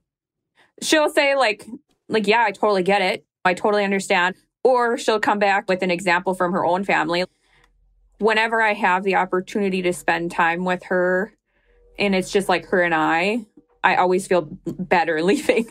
[0.81, 1.65] She'll say like
[2.07, 3.25] like yeah, I totally get it.
[3.45, 4.35] I totally understand.
[4.63, 7.23] Or she'll come back with an example from her own family.
[8.17, 11.33] Whenever I have the opportunity to spend time with her
[11.99, 13.45] and it's just like her and I,
[13.83, 15.67] I always feel better leaving.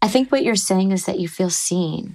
[0.00, 2.14] I think what you're saying is that you feel seen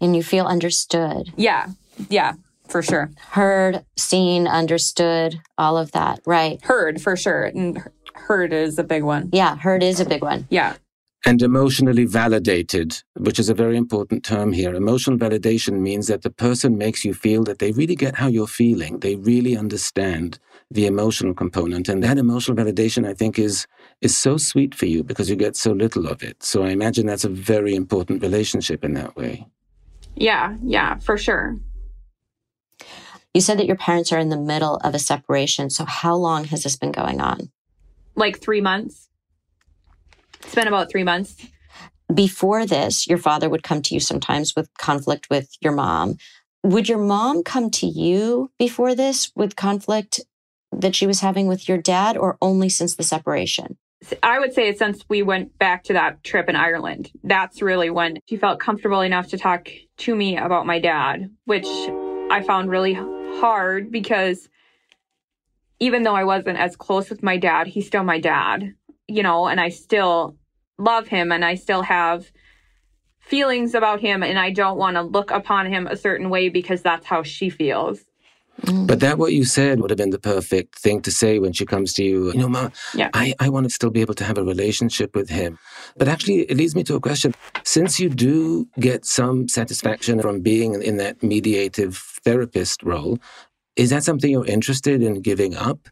[0.00, 1.32] and you feel understood.
[1.36, 1.68] Yeah.
[2.08, 2.34] Yeah,
[2.68, 3.10] for sure.
[3.30, 6.20] Heard, seen, understood, all of that.
[6.24, 6.62] Right.
[6.62, 7.44] Heard for sure.
[7.44, 7.82] And
[8.14, 9.30] heard is a big one.
[9.32, 10.46] Yeah, heard is a big one.
[10.48, 10.76] Yeah
[11.26, 14.74] and emotionally validated, which is a very important term here.
[14.74, 18.46] Emotional validation means that the person makes you feel that they really get how you're
[18.46, 19.00] feeling.
[19.00, 20.38] They really understand
[20.70, 21.88] the emotional component.
[21.88, 23.66] And that emotional validation, I think, is,
[24.00, 26.42] is so sweet for you because you get so little of it.
[26.42, 29.46] So I imagine that's a very important relationship in that way.
[30.16, 31.58] Yeah, yeah, for sure.
[33.34, 35.70] You said that your parents are in the middle of a separation.
[35.70, 37.50] So how long has this been going on?
[38.16, 39.09] Like three months.
[40.42, 41.36] It's been about three months.
[42.12, 46.16] before this, your father would come to you sometimes with conflict with your mom.
[46.64, 50.20] Would your mom come to you before this with conflict
[50.72, 53.78] that she was having with your dad or only since the separation?
[54.22, 58.18] I would say since we went back to that trip in Ireland, that's really when
[58.28, 62.94] she felt comfortable enough to talk to me about my dad, which I found really
[62.94, 64.48] hard because
[65.80, 68.74] even though I wasn't as close with my dad, he's still my dad,
[69.10, 70.36] you know, and I still
[70.78, 72.30] love him and I still have
[73.20, 76.82] feelings about him and I don't want to look upon him a certain way because
[76.82, 78.04] that's how she feels.
[78.62, 78.86] Mm.
[78.86, 81.64] But that what you said would have been the perfect thing to say when she
[81.64, 82.32] comes to you.
[82.32, 83.08] You know, Ma, yeah.
[83.14, 85.58] I, I want to still be able to have a relationship with him.
[85.96, 87.34] But actually, it leads me to a question.
[87.64, 93.18] Since you do get some satisfaction from being in that mediative therapist role,
[93.76, 95.88] is that something you're interested in giving up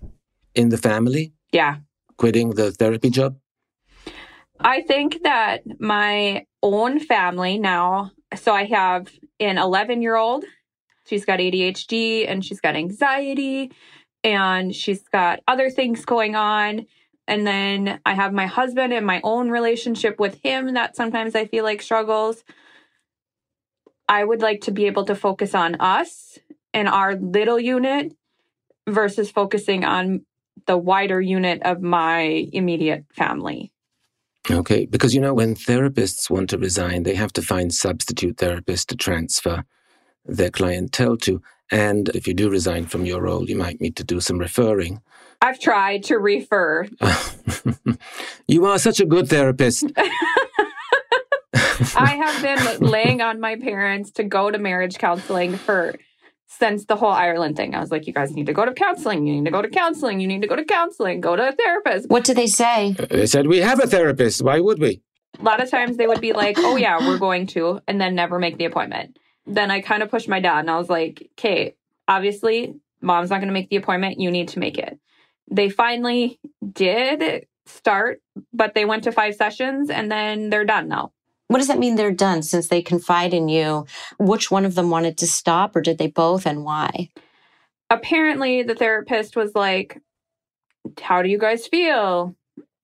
[0.54, 1.32] in the family?
[1.52, 1.76] Yeah.
[2.18, 3.38] Quitting the therapy job?
[4.60, 9.08] I think that my own family now, so I have
[9.40, 10.44] an 11 year old
[11.08, 13.72] She's got ADHD and she's got anxiety
[14.22, 16.86] and she's got other things going on.
[17.26, 21.46] And then I have my husband and my own relationship with him that sometimes I
[21.46, 22.44] feel like struggles.
[24.06, 26.38] I would like to be able to focus on us
[26.74, 28.14] and our little unit
[28.86, 30.26] versus focusing on
[30.66, 33.72] the wider unit of my immediate family.
[34.50, 38.86] Okay, because you know, when therapists want to resign, they have to find substitute therapists
[38.86, 39.64] to transfer
[40.24, 41.42] their clientele to.
[41.70, 45.02] And if you do resign from your role, you might need to do some referring.
[45.42, 46.88] I've tried to refer.
[48.48, 49.84] you are such a good therapist.
[51.96, 55.94] I have been laying on my parents to go to marriage counseling for
[56.48, 57.74] since the whole Ireland thing.
[57.74, 59.26] I was like, you guys need to go to counseling.
[59.26, 60.20] You need to go to counseling.
[60.20, 61.20] You need to go to counseling.
[61.20, 62.08] Go to a therapist.
[62.08, 62.96] What did they say?
[62.98, 64.42] Uh, they said, we have a therapist.
[64.42, 65.02] Why would we?
[65.38, 68.14] A lot of times they would be like, oh, yeah, we're going to, and then
[68.14, 71.30] never make the appointment then I kind of pushed my dad and I was like,
[71.32, 71.74] okay,
[72.06, 74.20] obviously, mom's not going to make the appointment.
[74.20, 74.98] You need to make it.
[75.50, 76.38] They finally
[76.72, 78.20] did start,
[78.52, 81.12] but they went to five sessions and then they're done now.
[81.48, 83.86] What does that mean they're done since they confide in you?
[84.18, 87.10] Which one of them wanted to stop or did they both and why?
[87.90, 90.00] Apparently, the therapist was like,
[91.00, 92.36] How do you guys feel?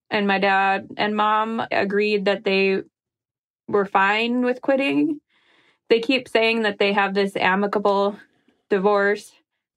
[0.09, 2.81] And my dad and mom agreed that they
[3.67, 5.19] were fine with quitting
[5.89, 8.17] they keep saying that they have this amicable
[8.69, 9.31] divorce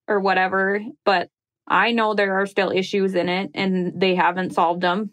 [0.07, 1.29] or whatever, but
[1.67, 5.11] I know there are still issues in it and they haven't solved them.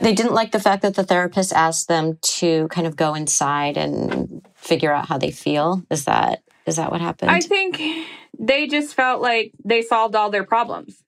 [0.00, 3.76] They didn't like the fact that the therapist asked them to kind of go inside
[3.76, 5.82] and figure out how they feel.
[5.90, 7.30] Is that is that what happened?
[7.30, 7.80] I think
[8.38, 11.02] they just felt like they solved all their problems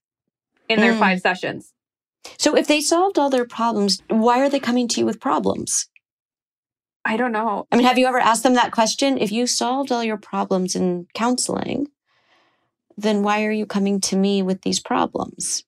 [0.68, 0.98] in their mm.
[0.98, 1.72] five sessions.
[2.38, 5.88] So if they solved all their problems, why are they coming to you with problems?
[7.04, 7.66] I don't know.
[7.72, 9.16] I mean, have you ever asked them that question?
[9.18, 11.88] If you solved all your problems in counseling,
[12.96, 15.64] then why are you coming to me with these problems?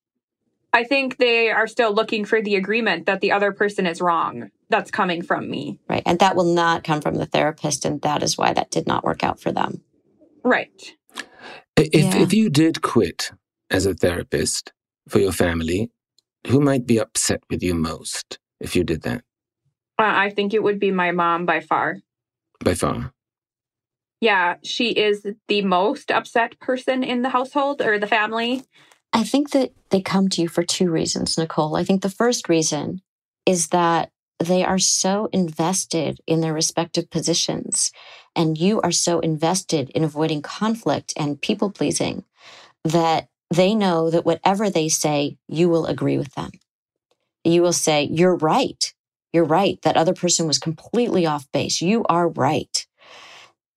[0.73, 4.51] I think they are still looking for the agreement that the other person is wrong.
[4.71, 5.79] That's coming from me.
[5.89, 6.03] Right.
[6.07, 7.85] And that will not come from the therapist.
[7.85, 9.83] And that is why that did not work out for them.
[10.43, 10.95] Right.
[11.77, 12.17] If, yeah.
[12.17, 13.33] if you did quit
[13.71, 14.73] as a therapist
[15.09, 15.91] for your family,
[16.47, 19.23] who might be upset with you most if you did that?
[19.99, 21.99] Uh, I think it would be my mom by far.
[22.65, 23.13] By far.
[24.21, 28.63] Yeah, she is the most upset person in the household or the family.
[29.13, 31.77] I think that they come to you for two reasons, Nicole.
[31.77, 33.03] I think the first reason
[33.47, 37.93] is that they are so invested in their respective positions,
[38.35, 42.25] and you are so invested in avoiding conflict and people pleasing
[42.85, 46.51] that they know that whatever they say, you will agree with them.
[47.45, 48.93] You will say, You're right.
[49.33, 49.81] You're right.
[49.83, 51.81] That other person was completely off base.
[51.81, 52.87] You are right.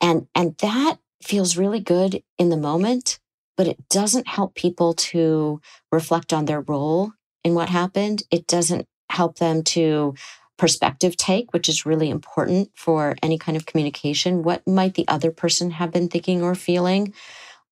[0.02, 3.19] And, and that feels really good in the moment,
[3.58, 7.12] but it doesn't help people to reflect on their role
[7.44, 8.24] in what happened.
[8.32, 10.15] It doesn't help them to
[10.58, 14.44] perspective take, which is really important for any kind of communication.
[14.44, 17.13] What might the other person have been thinking or feeling?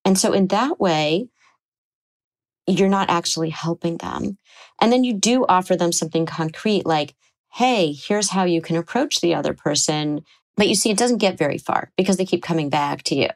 [0.05, 1.29] And so, in that way,
[2.67, 4.37] you're not actually helping them.
[4.79, 7.15] And then you do offer them something concrete like,
[7.53, 10.23] hey, here's how you can approach the other person.
[10.55, 13.29] But you see, it doesn't get very far because they keep coming back to you.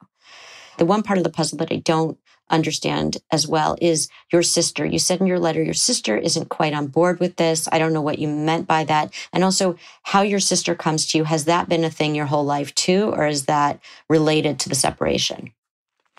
[0.77, 2.17] The one part of the puzzle that I don't
[2.49, 4.85] understand as well is your sister.
[4.85, 7.67] You said in your letter, your sister isn't quite on board with this.
[7.71, 9.13] I don't know what you meant by that.
[9.33, 11.23] And also, how your sister comes to you.
[11.23, 13.79] Has that been a thing your whole life too, or is that
[14.09, 15.51] related to the separation?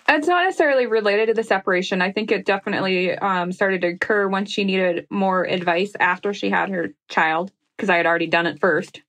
[0.07, 2.01] It's not necessarily related to the separation.
[2.01, 6.49] I think it definitely um, started to occur once she needed more advice after she
[6.49, 9.01] had her child because I had already done it first.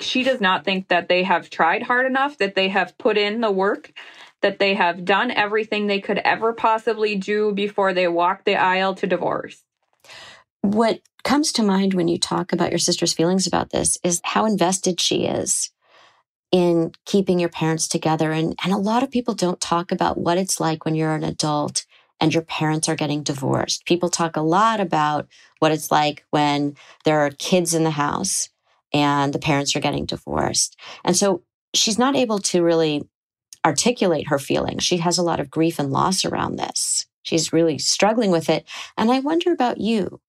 [0.00, 3.40] She does not think that they have tried hard enough, that they have put in
[3.40, 3.92] the work,
[4.42, 8.94] that they have done everything they could ever possibly do before they walk the aisle
[8.94, 9.62] to divorce.
[10.60, 14.44] What comes to mind when you talk about your sister's feelings about this is how
[14.44, 15.70] invested she is
[16.50, 18.32] in keeping your parents together.
[18.32, 21.24] And, and a lot of people don't talk about what it's like when you're an
[21.24, 21.84] adult
[22.20, 23.84] and your parents are getting divorced.
[23.84, 25.28] People talk a lot about
[25.58, 28.48] what it's like when there are kids in the house
[28.92, 30.78] and the parents are getting divorced.
[31.04, 31.42] And so
[31.74, 33.06] she's not able to really
[33.64, 34.84] articulate her feelings.
[34.84, 37.06] She has a lot of grief and loss around this.
[37.22, 38.66] She's really struggling with it.
[38.96, 40.20] And I wonder about you.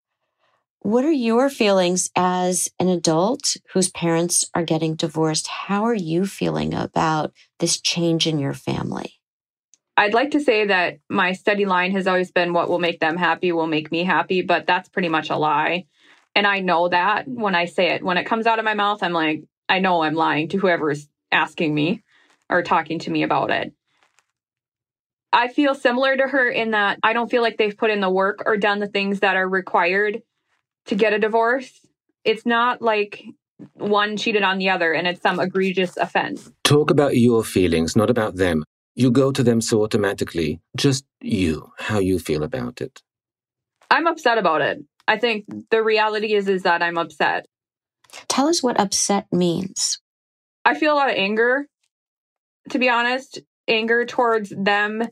[0.81, 5.47] What are your feelings as an adult whose parents are getting divorced?
[5.47, 9.19] How are you feeling about this change in your family?
[9.97, 13.17] I'd like to say that my steady line has always been what will make them
[13.17, 15.85] happy will make me happy, but that's pretty much a lie.
[16.33, 18.03] And I know that when I say it.
[18.03, 21.09] When it comes out of my mouth, I'm like, I know I'm lying to whoever's
[21.33, 22.03] asking me
[22.49, 23.73] or talking to me about it.
[25.31, 28.09] I feel similar to her in that I don't feel like they've put in the
[28.09, 30.23] work or done the things that are required
[30.87, 31.85] to get a divorce.
[32.23, 33.23] It's not like
[33.73, 36.51] one cheated on the other and it's some egregious offense.
[36.63, 38.63] Talk about your feelings, not about them.
[38.95, 40.59] You go to them so automatically.
[40.75, 43.01] Just you, how you feel about it.
[43.91, 44.79] I'm upset about it.
[45.07, 47.45] I think the reality is is that I'm upset.
[48.27, 49.99] Tell us what upset means.
[50.65, 51.67] I feel a lot of anger.
[52.69, 55.03] To be honest, anger towards them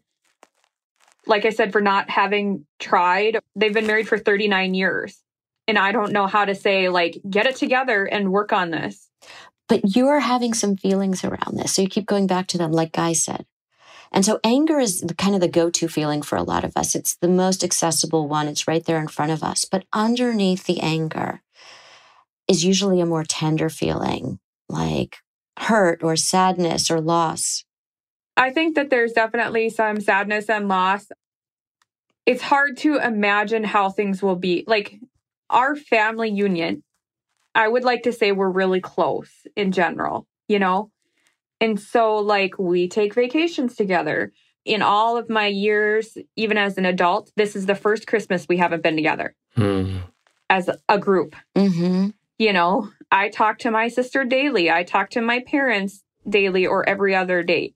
[1.28, 3.40] like I said for not having tried.
[3.56, 5.22] They've been married for 39 years.
[5.68, 9.10] And I don't know how to say like get it together and work on this.
[9.68, 11.74] But you're having some feelings around this.
[11.74, 13.46] So you keep going back to them like Guy said.
[14.14, 16.96] And so anger is kind of the go to feeling for a lot of us.
[16.96, 19.66] It's the most accessible one, it's right there in front of us.
[19.66, 21.42] But underneath the anger
[22.48, 24.40] is usually a more tender feeling
[24.70, 25.18] like
[25.58, 27.66] hurt or sadness or loss.
[28.36, 31.08] I think that there's definitely some sadness and loss.
[32.26, 34.64] It's hard to imagine how things will be.
[34.68, 35.00] Like
[35.50, 36.84] our family union,
[37.56, 40.92] I would like to say we're really close in general, you know?
[41.60, 44.32] And so, like, we take vacations together.
[44.64, 48.58] In all of my years, even as an adult, this is the first Christmas we
[48.58, 50.02] haven't been together mm.
[50.50, 51.36] as a group.
[51.56, 52.10] Mm-hmm.
[52.38, 56.88] You know, I talk to my sister daily, I talk to my parents daily or
[56.88, 57.74] every other day.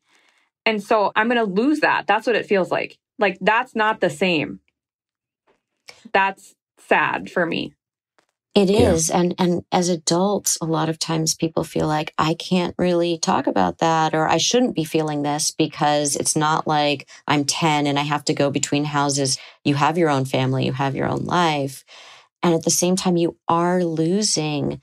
[0.65, 2.05] And so I'm going to lose that.
[2.07, 2.97] That's what it feels like.
[3.17, 4.59] Like, that's not the same.
[6.13, 7.73] That's sad for me.
[8.53, 9.09] It is.
[9.09, 9.19] Yeah.
[9.19, 13.47] And and as adults, a lot of times people feel like I can't really talk
[13.47, 17.97] about that or I shouldn't be feeling this because it's not like I'm 10 and
[17.97, 19.37] I have to go between houses.
[19.63, 21.85] You have your own family, you have your own life.
[22.43, 24.81] And at the same time you are losing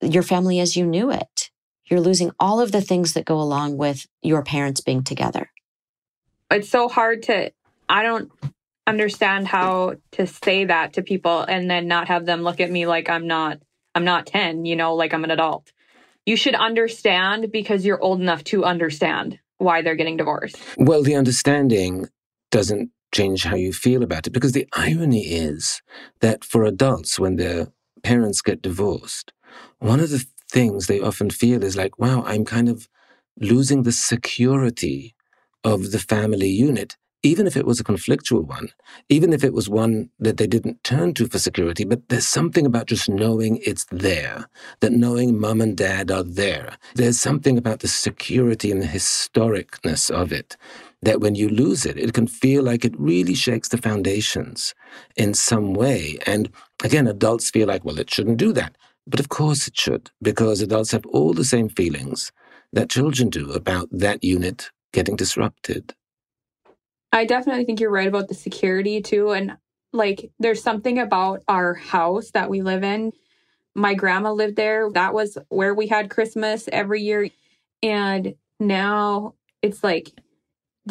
[0.00, 1.50] your family as you knew it.
[1.86, 5.50] You're losing all of the things that go along with your parents being together.
[6.50, 7.50] It's so hard to
[7.88, 8.30] I don't
[8.86, 12.86] understand how to say that to people and then not have them look at me
[12.86, 13.60] like I'm not
[13.94, 15.72] I'm not 10, you know, like I'm an adult.
[16.26, 20.56] You should understand because you're old enough to understand why they're getting divorced.
[20.76, 22.06] Well, the understanding
[22.50, 25.82] doesn't change how you feel about it because the irony is
[26.20, 27.68] that for adults when their
[28.02, 29.32] parents get divorced,
[29.78, 32.88] one of the things they often feel is like, wow, I'm kind of
[33.40, 35.14] losing the security
[35.64, 38.68] of the family unit even if it was a conflictual one,
[39.08, 42.64] even if it was one that they didn't turn to for security, but there's something
[42.64, 44.48] about just knowing it's there,
[44.80, 46.76] that knowing mom and dad are there.
[46.94, 50.56] There's something about the security and the historicness of it
[51.02, 54.74] that when you lose it, it can feel like it really shakes the foundations
[55.16, 56.18] in some way.
[56.26, 56.50] And
[56.84, 58.76] again, adults feel like, well, it shouldn't do that.
[59.10, 62.30] But of course it should, because adults have all the same feelings
[62.74, 65.94] that children do about that unit getting disrupted.
[67.10, 69.30] I definitely think you're right about the security too.
[69.30, 69.56] And
[69.94, 73.12] like, there's something about our house that we live in.
[73.74, 74.90] My grandma lived there.
[74.92, 77.30] That was where we had Christmas every year.
[77.82, 80.12] And now it's like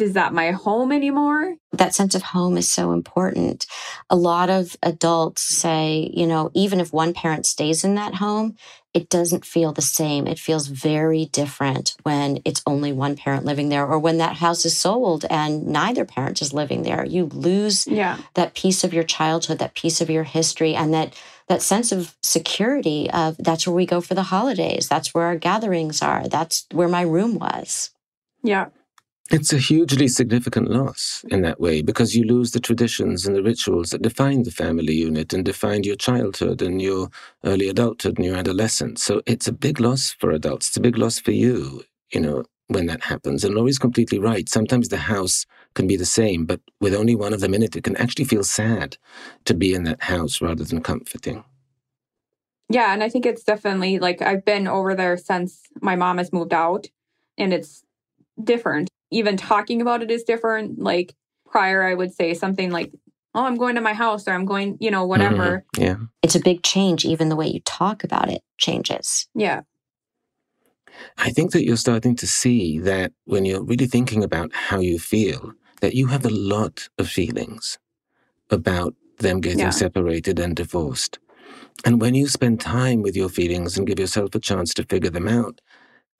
[0.02, 1.56] is that my home anymore?
[1.72, 3.66] That sense of home is so important.
[4.10, 8.56] A lot of adults say, you know, even if one parent stays in that home,
[8.94, 10.26] it doesn't feel the same.
[10.26, 14.64] It feels very different when it's only one parent living there or when that house
[14.64, 17.04] is sold and neither parent is living there.
[17.04, 18.18] You lose yeah.
[18.34, 21.14] that piece of your childhood, that piece of your history, and that
[21.48, 24.88] that sense of security of that's where we go for the holidays.
[24.88, 26.26] That's where our gatherings are.
[26.28, 27.90] That's where my room was.
[28.42, 28.66] Yeah.
[29.30, 33.42] It's a hugely significant loss in that way because you lose the traditions and the
[33.42, 37.10] rituals that define the family unit and defined your childhood and your
[37.44, 39.02] early adulthood and your adolescence.
[39.04, 40.68] So it's a big loss for adults.
[40.68, 43.44] It's a big loss for you, you know, when that happens.
[43.44, 44.48] And Lori's completely right.
[44.48, 47.76] Sometimes the house can be the same, but with only one of them in it,
[47.76, 48.96] it can actually feel sad
[49.44, 51.44] to be in that house rather than comforting.
[52.70, 56.32] Yeah, and I think it's definitely like I've been over there since my mom has
[56.32, 56.86] moved out
[57.36, 57.84] and it's
[58.42, 60.78] different even talking about it is different.
[60.78, 61.14] Like
[61.46, 62.92] prior, I would say something like,
[63.34, 65.64] Oh, I'm going to my house or I'm going, you know, whatever.
[65.76, 65.82] Mm-hmm.
[65.82, 65.96] Yeah.
[66.22, 67.04] It's a big change.
[67.04, 69.28] Even the way you talk about it changes.
[69.34, 69.62] Yeah.
[71.18, 74.98] I think that you're starting to see that when you're really thinking about how you
[74.98, 77.78] feel, that you have a lot of feelings
[78.50, 79.70] about them getting yeah.
[79.70, 81.18] separated and divorced.
[81.84, 85.10] And when you spend time with your feelings and give yourself a chance to figure
[85.10, 85.60] them out,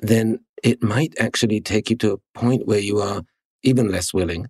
[0.01, 3.23] then it might actually take you to a point where you are
[3.63, 4.47] even less willing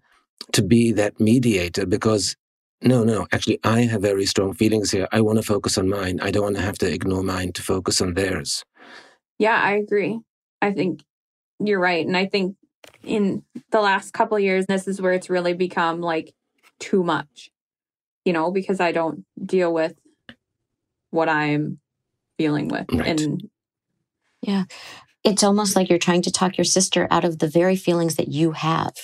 [0.53, 2.36] to be that mediator because
[2.80, 5.09] no, no, actually, I have very strong feelings here.
[5.11, 6.20] I want to focus on mine.
[6.22, 8.64] I don't want to have to ignore mine to focus on theirs.
[9.36, 10.20] Yeah, I agree.
[10.62, 11.03] I think
[11.59, 12.07] you're right.
[12.07, 12.55] And I think
[13.03, 13.42] in
[13.72, 16.34] the last couple years, this is where it's really become like
[16.78, 17.51] too much,
[18.24, 19.94] you know, because I don't deal with
[21.11, 21.80] what I'm
[22.36, 22.86] feeling with.
[22.92, 23.20] Right.
[23.20, 23.51] And
[24.40, 24.64] yeah
[25.29, 28.29] it's almost like you're trying to talk your sister out of the very feelings that
[28.29, 28.95] you have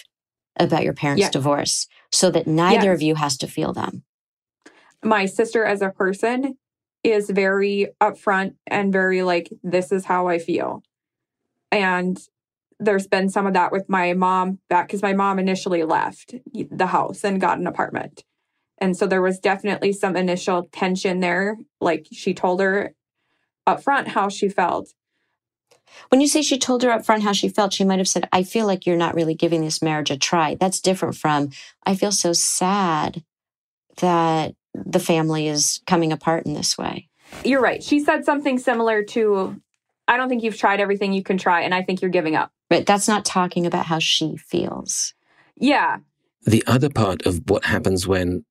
[0.58, 1.30] about your parents' yeah.
[1.30, 4.04] divorce so that neither of you has to feel them.
[5.02, 6.56] My sister, as a person,
[7.02, 10.82] is very upfront and very like, this is how I feel.
[11.70, 12.18] And
[12.80, 16.86] there's been some of that with my mom back because my mom initially left the
[16.86, 18.24] house and got an apartment.
[18.78, 21.56] And so there was definitely some initial tension there.
[21.80, 22.94] Like she told her
[23.66, 24.92] upfront how she felt.
[26.08, 28.28] When you say she told her up front how she felt, she might have said,
[28.32, 30.54] I feel like you're not really giving this marriage a try.
[30.54, 31.50] That's different from,
[31.84, 33.24] I feel so sad
[33.98, 37.08] that the family is coming apart in this way.
[37.44, 37.82] You're right.
[37.82, 39.60] She said something similar to,
[40.06, 42.50] I don't think you've tried everything you can try, and I think you're giving up.
[42.68, 45.14] But that's not talking about how she feels.
[45.56, 45.98] Yeah.
[46.44, 48.44] The other part of what happens when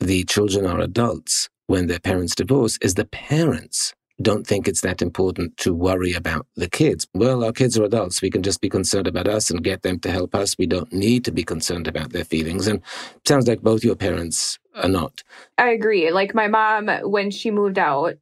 [0.00, 5.00] the children are adults, when their parents divorce, is the parents don't think it's that
[5.00, 7.06] important to worry about the kids.
[7.14, 8.20] Well, our kids are adults.
[8.20, 10.58] We can just be concerned about us and get them to help us.
[10.58, 12.66] We don't need to be concerned about their feelings.
[12.66, 12.82] And
[13.26, 15.22] sounds like both your parents are not.
[15.56, 16.10] I agree.
[16.10, 18.16] Like my mom, when she moved out,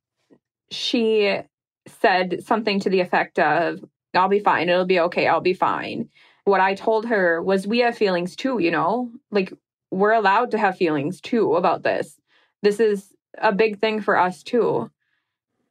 [0.70, 1.38] she
[1.86, 3.82] said something to the effect of,
[4.12, 4.68] I'll be fine.
[4.68, 5.26] It'll be okay.
[5.26, 6.11] I'll be fine.
[6.44, 9.11] What I told her was, we have feelings too, you know?
[9.30, 9.53] Like
[9.90, 12.20] we're allowed to have feelings too about this.
[12.62, 14.90] This is a big thing for us too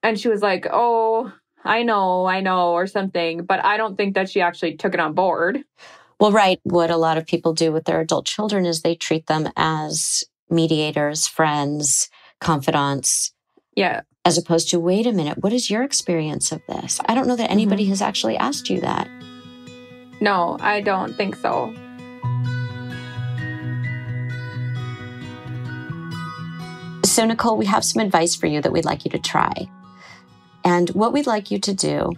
[0.05, 1.33] and she was like, "Oh,
[1.63, 3.43] I know, I know," or something.
[3.43, 5.63] But I don't think that she actually took it on board.
[6.19, 6.59] Well, right.
[6.63, 10.23] What a lot of people do with their adult children is they treat them as
[10.49, 13.33] mediators, friends, confidants.
[13.75, 14.01] Yeah.
[14.23, 16.99] As opposed to, wait a minute, what is your experience of this?
[17.07, 17.91] I don't know that anybody mm-hmm.
[17.91, 19.09] has actually asked you that.
[20.21, 21.73] No, I don't think so.
[27.03, 29.69] So, Nicole, we have some advice for you that we'd like you to try.
[30.65, 32.13] And what we'd like you to do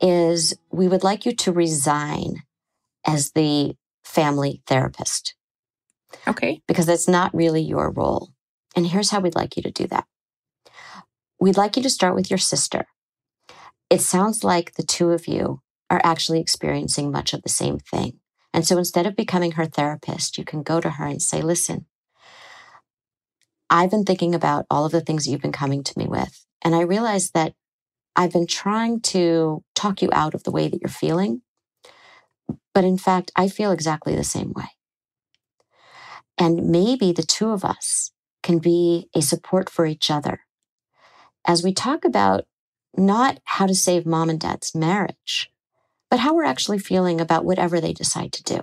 [0.00, 2.42] is we would like you to resign
[3.06, 3.74] as the
[4.04, 5.34] family therapist.
[6.28, 6.60] Okay.
[6.68, 8.28] Because that's not really your role.
[8.76, 10.04] And here's how we'd like you to do that.
[11.40, 12.86] We'd like you to start with your sister.
[13.88, 18.20] It sounds like the two of you are actually experiencing much of the same thing.
[18.52, 21.86] And so instead of becoming her therapist, you can go to her and say, listen,
[23.70, 26.44] I've been thinking about all of the things you've been coming to me with.
[26.62, 27.54] And I realized that
[28.16, 31.42] I've been trying to talk you out of the way that you're feeling.
[32.74, 34.70] But in fact, I feel exactly the same way.
[36.38, 40.40] And maybe the two of us can be a support for each other
[41.46, 42.46] as we talk about
[42.96, 45.50] not how to save mom and dad's marriage,
[46.10, 48.60] but how we're actually feeling about whatever they decide to do.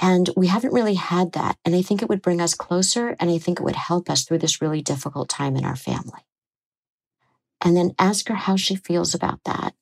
[0.00, 1.56] And we haven't really had that.
[1.64, 4.24] And I think it would bring us closer and I think it would help us
[4.24, 6.26] through this really difficult time in our family
[7.64, 9.74] and then ask her how she feels about that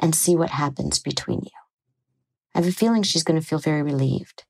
[0.00, 1.50] and see what happens between you.
[2.54, 4.44] I have a feeling she's going to feel very relieved.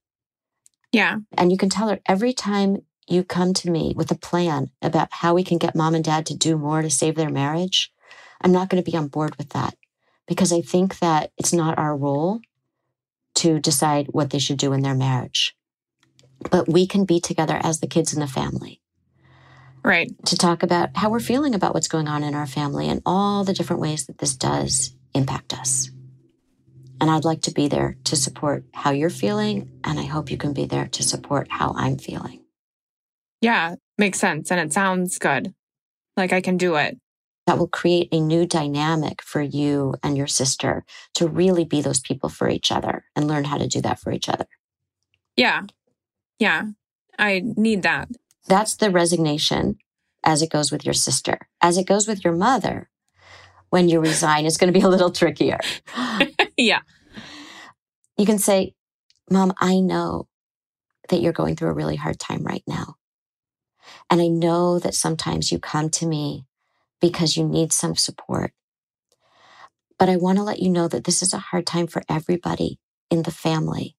[0.93, 1.19] Yeah.
[1.37, 2.79] And you can tell her every time
[3.09, 6.25] you come to me with a plan about how we can get mom and dad
[6.27, 7.93] to do more to save their marriage,
[8.41, 9.75] I'm not going to be on board with that
[10.27, 12.41] because I think that it's not our role
[13.37, 15.57] to decide what they should do in their marriage.
[16.51, 18.81] But we can be together as the kids in the family
[19.89, 20.13] Right.
[20.27, 23.43] To talk about how we're feeling about what's going on in our family and all
[23.43, 25.91] the different ways that this does impact us.
[27.01, 29.81] And I'd like to be there to support how you're feeling.
[29.85, 32.45] And I hope you can be there to support how I'm feeling.
[33.41, 34.51] Yeah, makes sense.
[34.53, 35.55] And it sounds good.
[36.19, 36.99] Like I can do it.
[37.47, 40.85] That will create a new dynamic for you and your sister
[41.15, 44.13] to really be those people for each other and learn how to do that for
[44.13, 44.45] each other.
[45.35, 45.63] Yeah.
[46.39, 46.67] Yeah.
[47.19, 48.11] I need that.
[48.49, 49.79] That's the resignation
[50.25, 51.49] as it goes with your sister.
[51.61, 52.89] As it goes with your mother,
[53.71, 55.61] when you resign, it's going to be a little trickier.
[56.57, 56.81] yeah.
[58.17, 58.75] You can say,
[59.31, 60.27] Mom, I know
[61.11, 62.95] that you're going through a really hard time right now.
[64.11, 66.47] And I know that sometimes you come to me
[67.01, 68.53] because you need some support.
[69.99, 72.79] But I want to let you know that this is a hard time for everybody
[73.11, 73.97] in the family.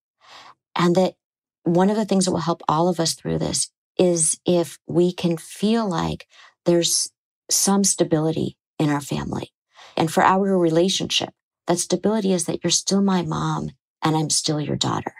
[0.76, 1.16] And that
[1.64, 3.70] one of the things that will help all of us through this
[4.00, 6.26] is if we can feel like
[6.66, 7.12] there's
[7.52, 9.52] some stability in our family.
[9.97, 11.30] And for our relationship,
[11.68, 13.72] that stability is that you're still my mom
[14.02, 15.14] and I'm still your daughter.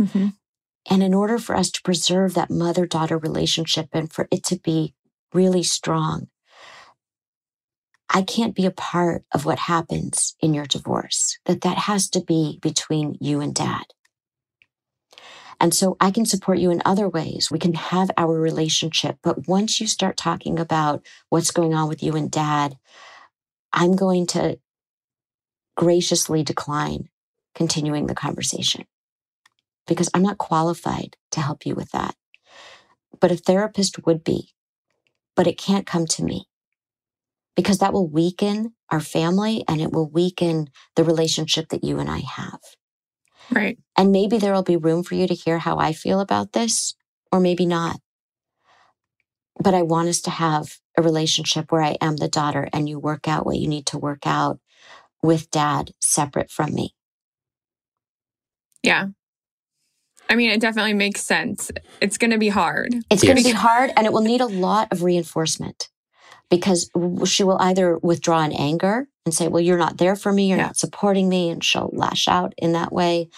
[0.00, 0.28] Mm-hmm.
[0.90, 4.58] And in order for us to preserve that mother daughter relationship and for it to
[4.58, 4.94] be
[5.32, 6.28] really strong,
[8.12, 12.20] I can't be a part of what happens in your divorce, that that has to
[12.20, 13.84] be between you and dad.
[15.60, 17.50] And so I can support you in other ways.
[17.50, 19.18] We can have our relationship.
[19.22, 22.78] But once you start talking about what's going on with you and dad,
[23.72, 24.58] I'm going to
[25.76, 27.10] graciously decline
[27.54, 28.86] continuing the conversation
[29.86, 32.14] because I'm not qualified to help you with that.
[33.20, 34.54] But a therapist would be,
[35.36, 36.46] but it can't come to me
[37.54, 42.08] because that will weaken our family and it will weaken the relationship that you and
[42.08, 42.60] I have.
[43.50, 43.78] Right.
[43.96, 46.94] And maybe there will be room for you to hear how I feel about this,
[47.32, 48.00] or maybe not.
[49.62, 52.98] But I want us to have a relationship where I am the daughter and you
[52.98, 54.58] work out what you need to work out
[55.22, 56.94] with dad separate from me.
[58.82, 59.08] Yeah.
[60.28, 61.70] I mean, it definitely makes sense.
[62.00, 62.94] It's going to be hard.
[63.10, 63.24] It's yes.
[63.24, 65.88] going to be hard and it will need a lot of reinforcement
[66.50, 66.90] because
[67.24, 70.58] she will either withdraw in anger and say, Well, you're not there for me, you're
[70.58, 70.66] yeah.
[70.66, 73.30] not supporting me, and she'll lash out in that way.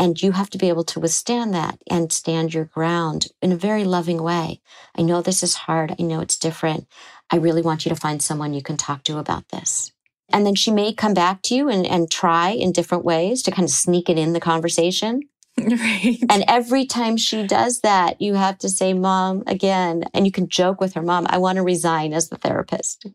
[0.00, 3.56] And you have to be able to withstand that and stand your ground in a
[3.56, 4.60] very loving way.
[4.96, 5.94] I know this is hard.
[5.98, 6.86] I know it's different.
[7.30, 9.92] I really want you to find someone you can talk to about this.
[10.30, 13.50] And then she may come back to you and, and try in different ways to
[13.50, 15.22] kind of sneak it in the conversation.
[15.78, 16.18] Right.
[16.30, 20.48] And every time she does that, you have to say, Mom, again, and you can
[20.48, 23.06] joke with her, Mom, I want to resign as the therapist.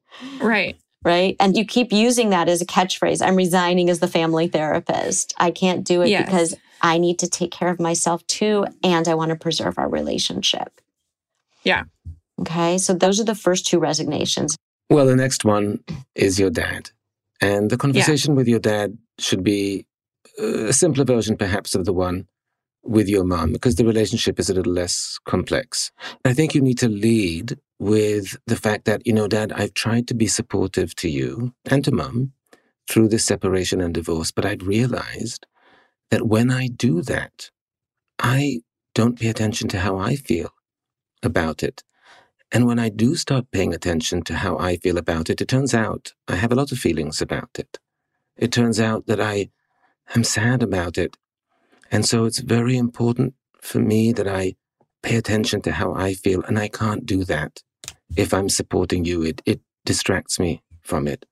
[0.42, 0.78] Right.
[1.04, 1.36] Right.
[1.40, 3.26] And you keep using that as a catchphrase.
[3.26, 5.34] I'm resigning as the family therapist.
[5.38, 6.26] I can't do it yes.
[6.26, 8.66] because I need to take care of myself too.
[8.84, 10.80] And I want to preserve our relationship.
[11.64, 11.84] Yeah.
[12.40, 12.78] Okay.
[12.78, 14.56] So those are the first two resignations.
[14.90, 15.84] Well, the next one
[16.16, 16.92] is your dad.
[17.42, 18.38] And the conversation yeah.
[18.38, 19.86] with your dad should be
[20.40, 22.28] uh, a simpler version, perhaps, of the one
[22.84, 25.92] with your mom, because the relationship is a little less complex.
[26.26, 30.08] I think you need to lead with the fact that, you know, dad, I've tried
[30.10, 32.34] to be supportive to you and to mom
[32.90, 35.46] through this separation and divorce, but I'd realized
[36.12, 37.50] that when I do that,
[38.20, 38.62] I
[38.94, 40.52] don't pay attention to how I feel
[41.24, 41.84] about it.
[42.52, 45.74] And when I do start paying attention to how I feel about it, it turns
[45.74, 47.80] out I have a lot of feelings about it.
[48.38, 49.50] It turns out that I
[50.14, 51.18] am sad about it.
[51.94, 54.56] And so it's very important for me that I
[55.04, 56.42] pay attention to how I feel.
[56.44, 57.62] And I can't do that
[58.18, 59.22] if I'm supporting you.
[59.22, 61.26] It, it distracts me from it.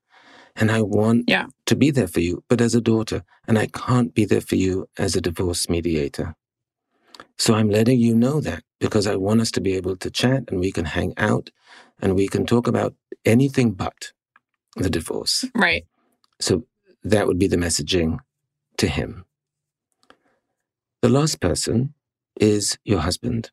[0.55, 1.47] And I want yeah.
[1.65, 4.55] to be there for you, but as a daughter, and I can't be there for
[4.55, 6.35] you as a divorce mediator.
[7.39, 10.43] So I'm letting you know that because I want us to be able to chat
[10.49, 11.49] and we can hang out
[11.99, 12.93] and we can talk about
[13.25, 14.11] anything but
[14.75, 15.43] the divorce.
[15.55, 15.87] Right.
[16.39, 16.65] So
[17.03, 18.19] that would be the messaging
[18.77, 19.25] to him.
[21.01, 21.93] The last person
[22.39, 23.51] is your husband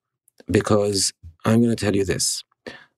[0.50, 1.12] because
[1.44, 2.44] I'm going to tell you this.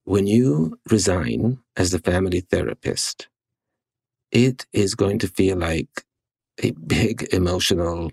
[0.05, 3.29] When you resign as the family therapist,
[4.33, 6.05] it is going to feel like
[6.63, 8.13] a big emotional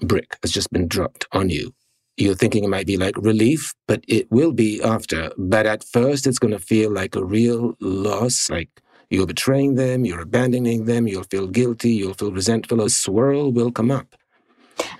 [0.00, 1.72] brick has just been dropped on you
[2.16, 5.32] you're thinking it might be like relief, but it will be after.
[5.38, 8.70] But at first, it's going to feel like a real loss, like
[9.10, 12.80] you're betraying them, you're abandoning them, you'll feel guilty, you'll feel resentful.
[12.82, 14.14] A swirl will come up.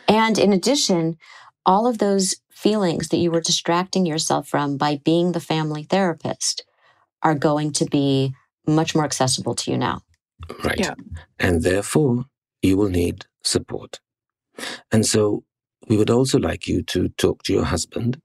[0.09, 1.17] And in addition,
[1.65, 6.65] all of those feelings that you were distracting yourself from by being the family therapist
[7.23, 8.35] are going to be
[8.67, 10.03] much more accessible to you now.
[10.65, 10.79] Right.
[10.79, 10.95] Yeah.
[11.39, 12.25] And therefore,
[12.63, 14.01] you will need support.
[14.91, 15.45] And so
[15.89, 18.21] we would also like you to talk to your husband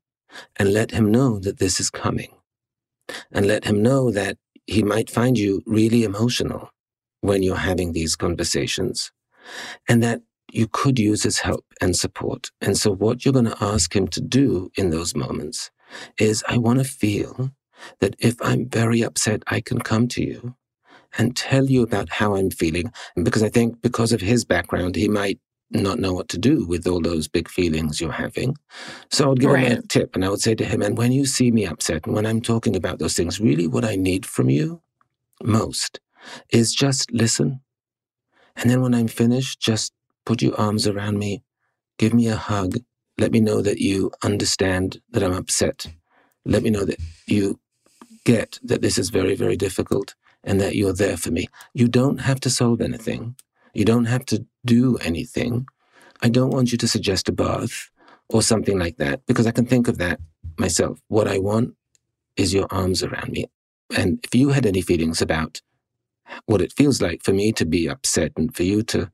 [0.57, 2.34] and let him know that this is coming.
[3.32, 6.70] And let him know that he might find you really emotional
[7.22, 9.11] when you're having these conversations.
[9.88, 12.51] and that you could use his help and support.
[12.61, 15.71] And so, what you're going to ask him to do in those moments
[16.19, 17.51] is I want to feel
[17.99, 20.55] that if I'm very upset, I can come to you
[21.17, 22.91] and tell you about how I'm feeling.
[23.15, 25.39] And because I think because of his background, he might
[25.71, 28.55] not know what to do with all those big feelings you're having.
[29.11, 29.67] So I would give right.
[29.67, 32.05] him a tip and I would say to him, and when you see me upset
[32.05, 34.81] and when I'm talking about those things, really what I need from you
[35.43, 35.99] most
[36.51, 37.61] is just listen.
[38.55, 39.93] And then when I'm finished, just
[40.28, 41.41] put your arms around me,
[41.97, 42.80] give me a hug,
[43.17, 45.88] let me know that you understand that I'm upset.
[46.43, 47.61] Let me know that you
[48.25, 51.47] get that this is very, very difficult and that you're there for me.
[51.73, 53.38] You don't have to solve anything.
[53.73, 55.65] You don't have to do anything.
[56.21, 57.89] I don't want you to suggest a bath
[58.28, 60.19] or something like that because I can think of that
[60.57, 60.99] myself.
[61.07, 61.73] What I want
[62.36, 63.45] is your arms around me.
[63.95, 65.61] And if you had any feelings about
[66.47, 69.09] what it feels like for me to be upset and for you to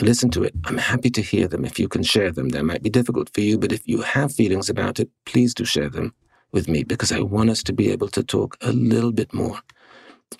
[0.00, 2.48] listen to it, I'm happy to hear them if you can share them.
[2.48, 5.64] They might be difficult for you, but if you have feelings about it, please do
[5.64, 6.14] share them
[6.52, 9.58] with me because I want us to be able to talk a little bit more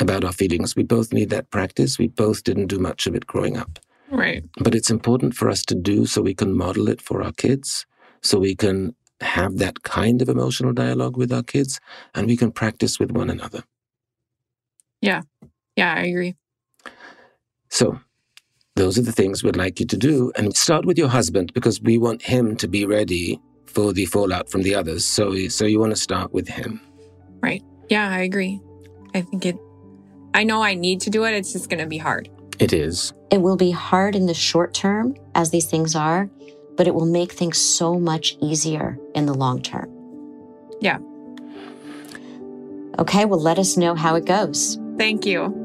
[0.01, 0.77] about our feelings.
[0.77, 1.99] We both need that practice.
[1.99, 3.79] We both didn't do much of it growing up.
[4.11, 4.45] Right.
[4.61, 7.87] But it's important for us to do so we can model it for our kids,
[8.23, 11.81] so we can have that kind of emotional dialogue with our kids,
[12.15, 13.65] and we can practice with one another.
[15.01, 15.23] Yeah.
[15.77, 16.37] Yeah, I agree.
[17.71, 17.99] So,
[18.77, 20.33] those are the things we'd like you to do.
[20.37, 24.51] And start with your husband because we want him to be ready for the fallout
[24.51, 25.05] from the others.
[25.05, 26.81] So, so you want to start with him.
[27.43, 27.63] Right.
[27.89, 28.61] Yeah, I agree.
[29.15, 29.57] I think it
[30.35, 31.33] I know I need to do it.
[31.33, 32.29] It's just going to be hard.
[32.59, 33.13] It is.
[33.31, 36.29] It will be hard in the short term, as these things are,
[36.77, 39.89] but it will make things so much easier in the long term.
[40.81, 40.99] Yeah.
[42.99, 44.77] Okay, well, let us know how it goes.
[44.99, 45.64] Thank you.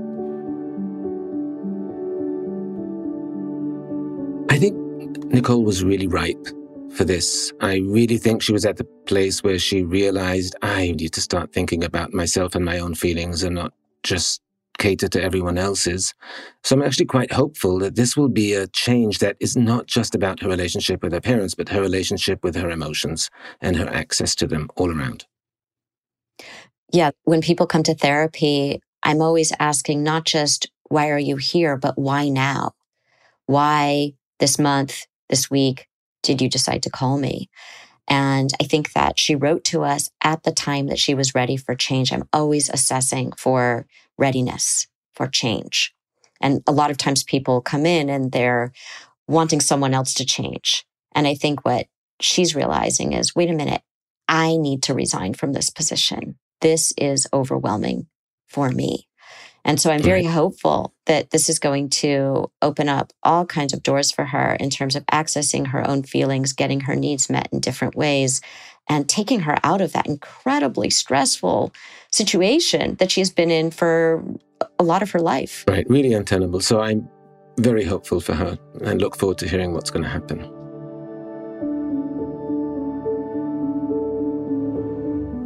[5.32, 6.48] Nicole was really ripe
[6.92, 7.54] for this.
[7.62, 11.54] I really think she was at the place where she realized I need to start
[11.54, 14.42] thinking about myself and my own feelings and not just
[14.80, 16.16] cater to everyone else's.
[16.64, 20.16] So I'm actually quite hopeful that this will be a change that is not just
[20.16, 23.30] about her relationship with her parents, but her relationship with her emotions
[23.62, 25.26] and her access to them all around.
[26.92, 31.78] Yeah, when people come to therapy, I'm always asking not just why are you here,
[31.78, 32.72] but why now?
[33.46, 35.88] Why this month, this week,
[36.24, 37.50] did you decide to call me?
[38.08, 41.58] And I think that she wrote to us at the time that she was ready
[41.58, 42.12] for change.
[42.12, 43.86] I'm always assessing for
[44.18, 45.94] readiness for change.
[46.42, 48.72] And a lot of times people come in and they're
[49.28, 50.86] wanting someone else to change.
[51.14, 51.88] And I think what
[52.20, 53.82] she's realizing is wait a minute,
[54.28, 56.38] I need to resign from this position.
[56.62, 58.08] This is overwhelming
[58.48, 59.09] for me.
[59.66, 60.34] And so I'm very right.
[60.34, 64.70] hopeful that this is going to open up all kinds of doors for her in
[64.70, 68.42] terms of accessing her own feelings, getting her needs met in different ways,
[68.88, 71.72] and taking her out of that incredibly stressful
[72.12, 74.24] situation that she has been in for
[74.80, 75.64] a lot of her life.
[75.68, 76.62] Right, really untenable.
[76.62, 77.08] So I'm
[77.58, 80.40] very hopeful for her and look forward to hearing what's going to happen.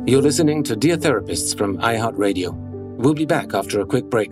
[0.05, 2.62] You're listening to Dear Therapists from iHeartRadio.
[3.03, 4.31] We'll be back after a quick break.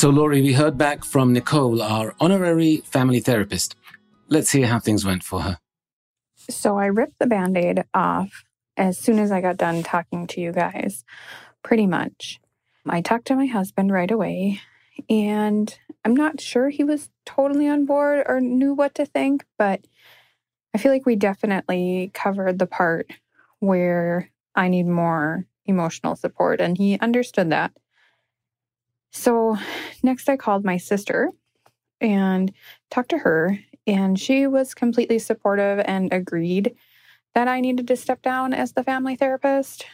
[0.00, 3.76] So, Lori, we heard back from Nicole, our honorary family therapist.
[4.28, 5.58] let's hear how things went for her.
[6.36, 8.44] So I ripped the band aid off
[8.78, 11.04] as soon as I got done talking to you guys,
[11.62, 12.40] pretty much.
[12.88, 14.62] I talked to my husband right away,
[15.10, 19.86] and I'm not sure he was totally on board or knew what to think, but
[20.72, 23.12] I feel like we definitely covered the part
[23.58, 27.72] where I need more emotional support, and he understood that.
[29.10, 29.56] So,
[30.02, 31.30] next, I called my sister
[32.00, 32.52] and
[32.90, 36.76] talked to her, and she was completely supportive and agreed
[37.34, 39.84] that I needed to step down as the family therapist.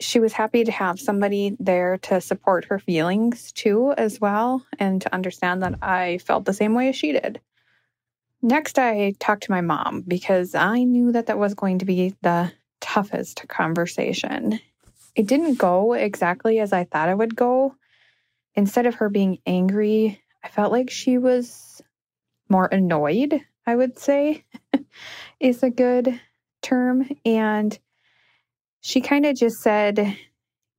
[0.00, 5.02] She was happy to have somebody there to support her feelings too, as well, and
[5.02, 7.40] to understand that I felt the same way as she did.
[8.40, 12.14] Next, I talked to my mom because I knew that that was going to be
[12.22, 14.60] the toughest conversation.
[15.16, 17.74] It didn't go exactly as I thought it would go.
[18.58, 21.80] Instead of her being angry, I felt like she was
[22.48, 24.46] more annoyed, I would say,
[25.38, 26.20] is a good
[26.60, 27.08] term.
[27.24, 27.78] And
[28.80, 30.18] she kind of just said,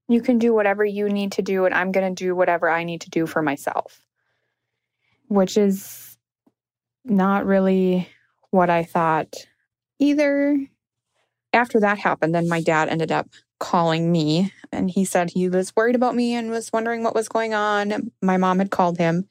[0.09, 2.83] You can do whatever you need to do, and I'm going to do whatever I
[2.83, 4.05] need to do for myself,
[5.29, 6.17] which is
[7.05, 8.09] not really
[8.49, 9.33] what I thought
[9.99, 10.67] either.
[11.53, 13.29] After that happened, then my dad ended up
[13.59, 17.29] calling me and he said he was worried about me and was wondering what was
[17.29, 18.11] going on.
[18.21, 19.27] My mom had called him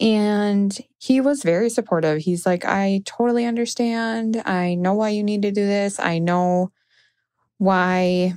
[0.00, 2.18] and he was very supportive.
[2.20, 4.42] He's like, I totally understand.
[4.46, 6.00] I know why you need to do this.
[6.00, 6.72] I know
[7.58, 8.34] why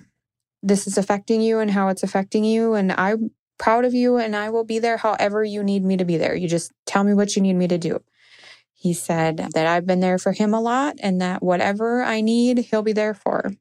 [0.62, 2.74] this is affecting you and how it's affecting you.
[2.74, 6.06] And I'm proud of you and I will be there however you need me to
[6.06, 6.36] be there.
[6.36, 8.02] You just tell me what you need me to do.
[8.74, 12.58] He said that I've been there for him a lot and that whatever I need,
[12.58, 13.52] he'll be there for.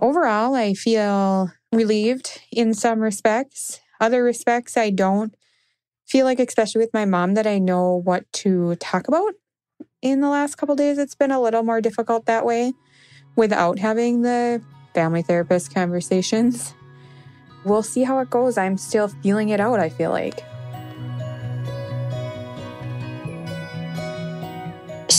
[0.00, 3.80] Overall, I feel relieved in some respects.
[4.00, 5.34] Other respects, I don't
[6.06, 9.34] feel like, especially with my mom, that I know what to talk about.
[10.00, 12.72] In the last couple days, it's been a little more difficult that way
[13.36, 14.62] without having the
[14.94, 16.74] family therapist conversations.
[17.64, 18.56] We'll see how it goes.
[18.56, 20.42] I'm still feeling it out, I feel like.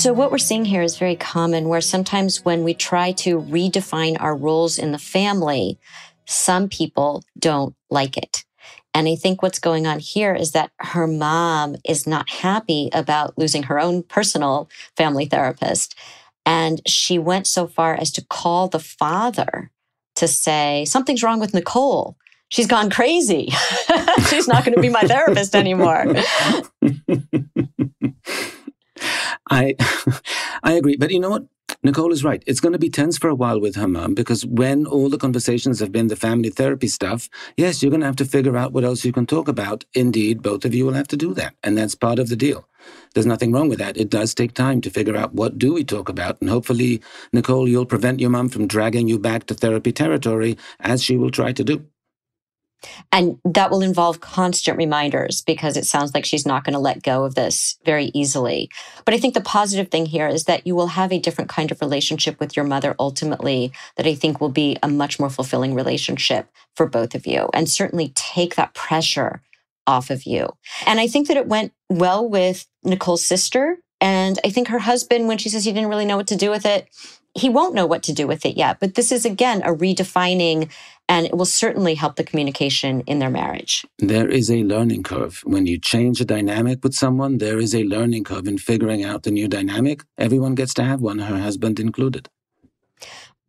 [0.02, 4.20] So, what we're seeing here is very common where sometimes when we try to redefine
[4.20, 5.78] our roles in the family,
[6.26, 8.44] some people don't like it.
[8.96, 13.38] And I think what's going on here is that her mom is not happy about
[13.38, 15.94] losing her own personal family therapist.
[16.48, 19.70] And she went so far as to call the father
[20.16, 22.18] to say, Something's wrong with Nicole.
[22.50, 23.50] She's gone crazy.
[24.30, 26.08] She's not going to be my therapist anymore.
[29.50, 29.76] I
[30.64, 31.46] I agree, but you know what?
[31.84, 32.44] Nicole is right.
[32.46, 35.18] It's going to be tense for a while with her mom because when all the
[35.18, 38.74] conversations have been the family therapy stuff, yes, you're going to have to figure out
[38.74, 39.86] what else you can talk about.
[39.94, 42.68] Indeed, both of you will have to do that, and that's part of the deal.
[43.14, 43.98] There's nothing wrong with that.
[43.98, 47.02] It does take time to figure out what do we talk about, and hopefully,
[47.34, 51.32] Nicole, you'll prevent your mom from dragging you back to therapy territory as she will
[51.32, 51.86] try to do.
[53.12, 57.04] And that will involve constant reminders because it sounds like she's not going to let
[57.04, 58.70] go of this very easily.
[59.06, 61.72] But I think the positive thing here is that you will have a different kind
[61.72, 65.74] of relationship with your mother ultimately, that I think will be a much more fulfilling
[65.74, 69.42] relationship for both of you and certainly take that pressure
[69.88, 70.48] off of you.
[70.86, 73.78] And I think that it went well with Nicole's sister.
[74.00, 76.50] And I think her husband, when she says he didn't really know what to do
[76.50, 76.88] with it,
[77.34, 78.80] he won't know what to do with it yet.
[78.80, 80.70] But this is again a redefining
[81.12, 83.86] and it will certainly help the communication in their marriage.
[84.00, 85.42] There is a learning curve.
[85.44, 89.24] When you change a dynamic with someone, there is a learning curve in figuring out
[89.24, 90.06] the new dynamic.
[90.18, 92.30] Everyone gets to have one, her husband included.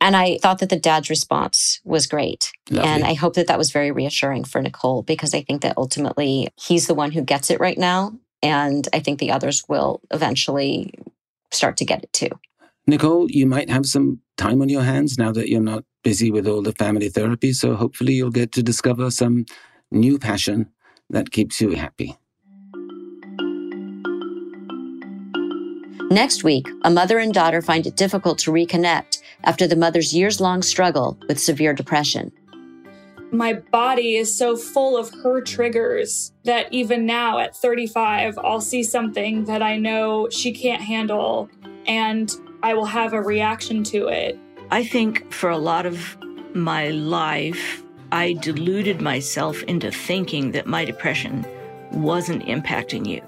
[0.01, 2.51] And I thought that the dad's response was great.
[2.69, 2.91] Lovely.
[2.91, 6.49] And I hope that that was very reassuring for Nicole because I think that ultimately
[6.57, 8.13] he's the one who gets it right now.
[8.43, 10.93] And I think the others will eventually
[11.53, 12.31] start to get it too.
[12.87, 16.49] Nicole, you might have some time on your hands now that you're not busy with
[16.49, 17.53] all the family therapy.
[17.53, 19.47] So hopefully you'll get to discover some
[19.93, 20.69] new passion
[21.09, 22.17] that keeps you happy.
[26.11, 30.41] Next week, a mother and daughter find it difficult to reconnect after the mother's years
[30.41, 32.33] long struggle with severe depression.
[33.31, 38.83] My body is so full of her triggers that even now at 35, I'll see
[38.83, 41.49] something that I know she can't handle
[41.87, 42.31] and
[42.63, 44.39] I will have a reaction to it.
[44.71, 46.17] I think for a lot of
[46.55, 47.83] my life,
[48.13, 51.45] I deluded myself into thinking that my depression
[51.91, 53.21] wasn't impacting you.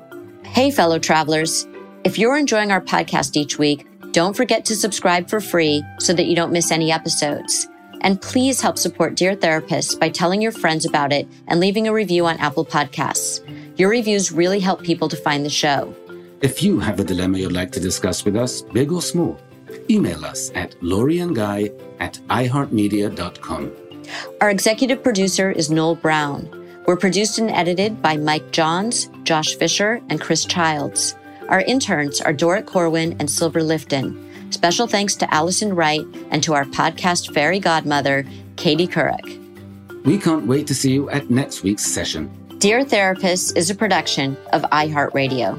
[0.44, 1.66] Hey, fellow travelers.
[2.04, 6.26] If you're enjoying our podcast each week, don't forget to subscribe for free so that
[6.26, 7.66] you don't miss any episodes.
[8.02, 11.92] And please help support Dear Therapist by telling your friends about it and leaving a
[11.92, 13.40] review on Apple Podcasts.
[13.78, 15.94] Your reviews really help people to find the show.
[16.44, 19.40] If you have a dilemma you'd like to discuss with us, big or small,
[19.88, 23.72] email us at loriandguy at iheartmedia.com.
[24.42, 26.50] Our executive producer is Noel Brown.
[26.86, 31.14] We're produced and edited by Mike Johns, Josh Fisher, and Chris Childs.
[31.48, 34.52] Our interns are Dorrit Corwin and Silver Lifton.
[34.52, 38.26] Special thanks to Allison Wright and to our podcast fairy godmother,
[38.56, 39.40] Katie Couric.
[40.04, 42.30] We can't wait to see you at next week's session.
[42.58, 45.58] Dear Therapist is a production of iHeartRadio.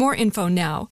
[0.01, 0.89] more info now.